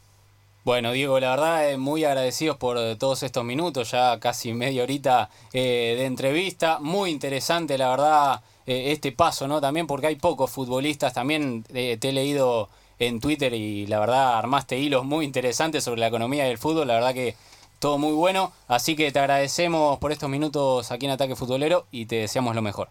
bueno, 0.65 0.91
Diego, 0.91 1.19
la 1.19 1.31
verdad, 1.31 1.77
muy 1.77 2.03
agradecidos 2.03 2.57
por 2.57 2.77
todos 2.97 3.23
estos 3.23 3.43
minutos, 3.43 3.89
ya 3.89 4.19
casi 4.19 4.53
media 4.53 4.83
horita 4.83 5.29
eh, 5.51 5.95
de 5.97 6.05
entrevista. 6.05 6.77
Muy 6.79 7.09
interesante, 7.09 7.75
la 7.77 7.89
verdad, 7.89 8.41
eh, 8.69 8.91
este 8.91 9.11
paso, 9.11 9.47
¿no? 9.47 9.59
También 9.59 9.87
porque 9.87 10.05
hay 10.05 10.15
pocos 10.15 10.51
futbolistas. 10.51 11.11
También 11.11 11.65
eh, 11.73 11.97
te 11.99 12.09
he 12.09 12.11
leído 12.11 12.69
en 12.99 13.19
Twitter 13.19 13.51
y 13.55 13.87
la 13.87 13.99
verdad 13.99 14.37
armaste 14.37 14.77
hilos 14.77 15.05
muy 15.05 15.25
interesantes 15.25 15.83
sobre 15.83 16.01
la 16.01 16.07
economía 16.07 16.43
del 16.43 16.59
fútbol. 16.59 16.87
La 16.87 16.93
verdad 16.93 17.15
que 17.15 17.35
todo 17.79 17.97
muy 17.97 18.13
bueno. 18.13 18.51
Así 18.67 18.95
que 18.95 19.11
te 19.11 19.17
agradecemos 19.17 19.97
por 19.97 20.11
estos 20.11 20.29
minutos 20.29 20.91
aquí 20.91 21.07
en 21.07 21.13
Ataque 21.13 21.35
Futbolero 21.35 21.85
y 21.89 22.05
te 22.05 22.17
deseamos 22.17 22.53
lo 22.53 22.61
mejor. 22.61 22.89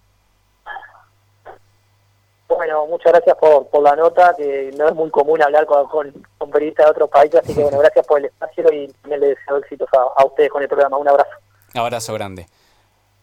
Bueno, 2.49 2.85
muchas 2.87 3.13
gracias 3.13 3.37
por, 3.37 3.69
por 3.69 3.81
la 3.85 3.95
nota, 3.95 4.35
que 4.37 4.73
no 4.77 4.89
es 4.89 4.95
muy 4.97 5.11
común 5.11 5.41
hablar 5.41 5.65
con, 5.65 5.87
con, 5.87 6.13
con, 6.39 6.51
periodistas 6.51 6.87
de 6.87 6.91
otros 6.91 7.11
países, 7.11 7.41
así 7.41 7.55
que 7.55 7.63
bueno, 7.63 7.79
gracias 7.79 8.05
por 8.05 8.19
el 8.19 8.25
espacio 8.25 8.65
y 8.73 8.89
también 8.89 9.21
les 9.21 9.37
deseo 9.37 9.59
éxitos 9.59 9.89
a, 9.93 10.21
a 10.21 10.27
ustedes 10.27 10.51
con 10.51 10.61
el 10.61 10.69
programa. 10.69 10.97
Un 10.97 11.07
abrazo. 11.07 11.31
Abrazo 11.75 12.15
grande. 12.15 12.47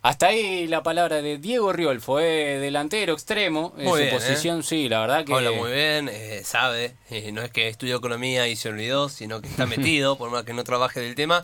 Hasta 0.06 0.28
ahí 0.28 0.68
la 0.68 0.84
palabra 0.84 1.24
de 1.24 1.40
Diego 1.40 1.74
Riolfo, 1.74 2.20
eh, 2.20 2.60
delantero 2.60 3.14
extremo, 3.14 3.74
en 3.76 3.90
su 3.90 3.96
bien, 3.96 4.14
posición, 4.14 4.60
eh. 4.60 4.64
sí, 4.64 4.88
la 4.88 5.00
verdad 5.00 5.26
que... 5.26 5.34
Habla 5.34 5.52
muy 5.52 5.72
bien, 5.72 6.10
eh, 6.14 6.44
sabe, 6.46 6.94
eh, 7.10 7.32
no 7.32 7.42
es 7.42 7.50
que 7.50 7.70
estudió 7.70 7.96
economía 7.96 8.48
y 8.48 8.56
se 8.56 8.70
olvidó, 8.70 9.10
sino 9.10 9.42
que 9.42 9.48
está 9.48 9.66
metido, 9.66 10.16
por 10.16 10.30
más 10.30 10.44
que 10.44 10.54
no 10.54 10.64
trabaje 10.64 11.00
del 11.00 11.16
tema. 11.16 11.44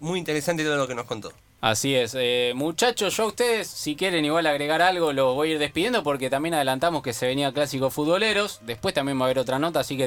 muy 0.00 0.18
interesante 0.18 0.62
todo 0.62 0.76
lo 0.76 0.86
que 0.86 0.94
nos 0.94 1.06
contó. 1.06 1.32
Así 1.64 1.94
es. 1.94 2.14
Eh, 2.14 2.52
muchachos, 2.54 3.16
yo 3.16 3.22
a 3.22 3.26
ustedes, 3.28 3.68
si 3.68 3.96
quieren 3.96 4.22
igual 4.26 4.46
agregar 4.46 4.82
algo, 4.82 5.14
lo 5.14 5.32
voy 5.32 5.48
a 5.48 5.52
ir 5.52 5.58
despidiendo 5.58 6.02
porque 6.02 6.28
también 6.28 6.52
adelantamos 6.52 7.02
que 7.02 7.14
se 7.14 7.26
venía 7.26 7.54
Clásico 7.54 7.88
Futboleros. 7.88 8.60
Después 8.66 8.92
también 8.92 9.18
va 9.18 9.22
a 9.22 9.24
haber 9.28 9.38
otra 9.38 9.58
nota, 9.58 9.80
así 9.80 9.96
que 9.96 10.02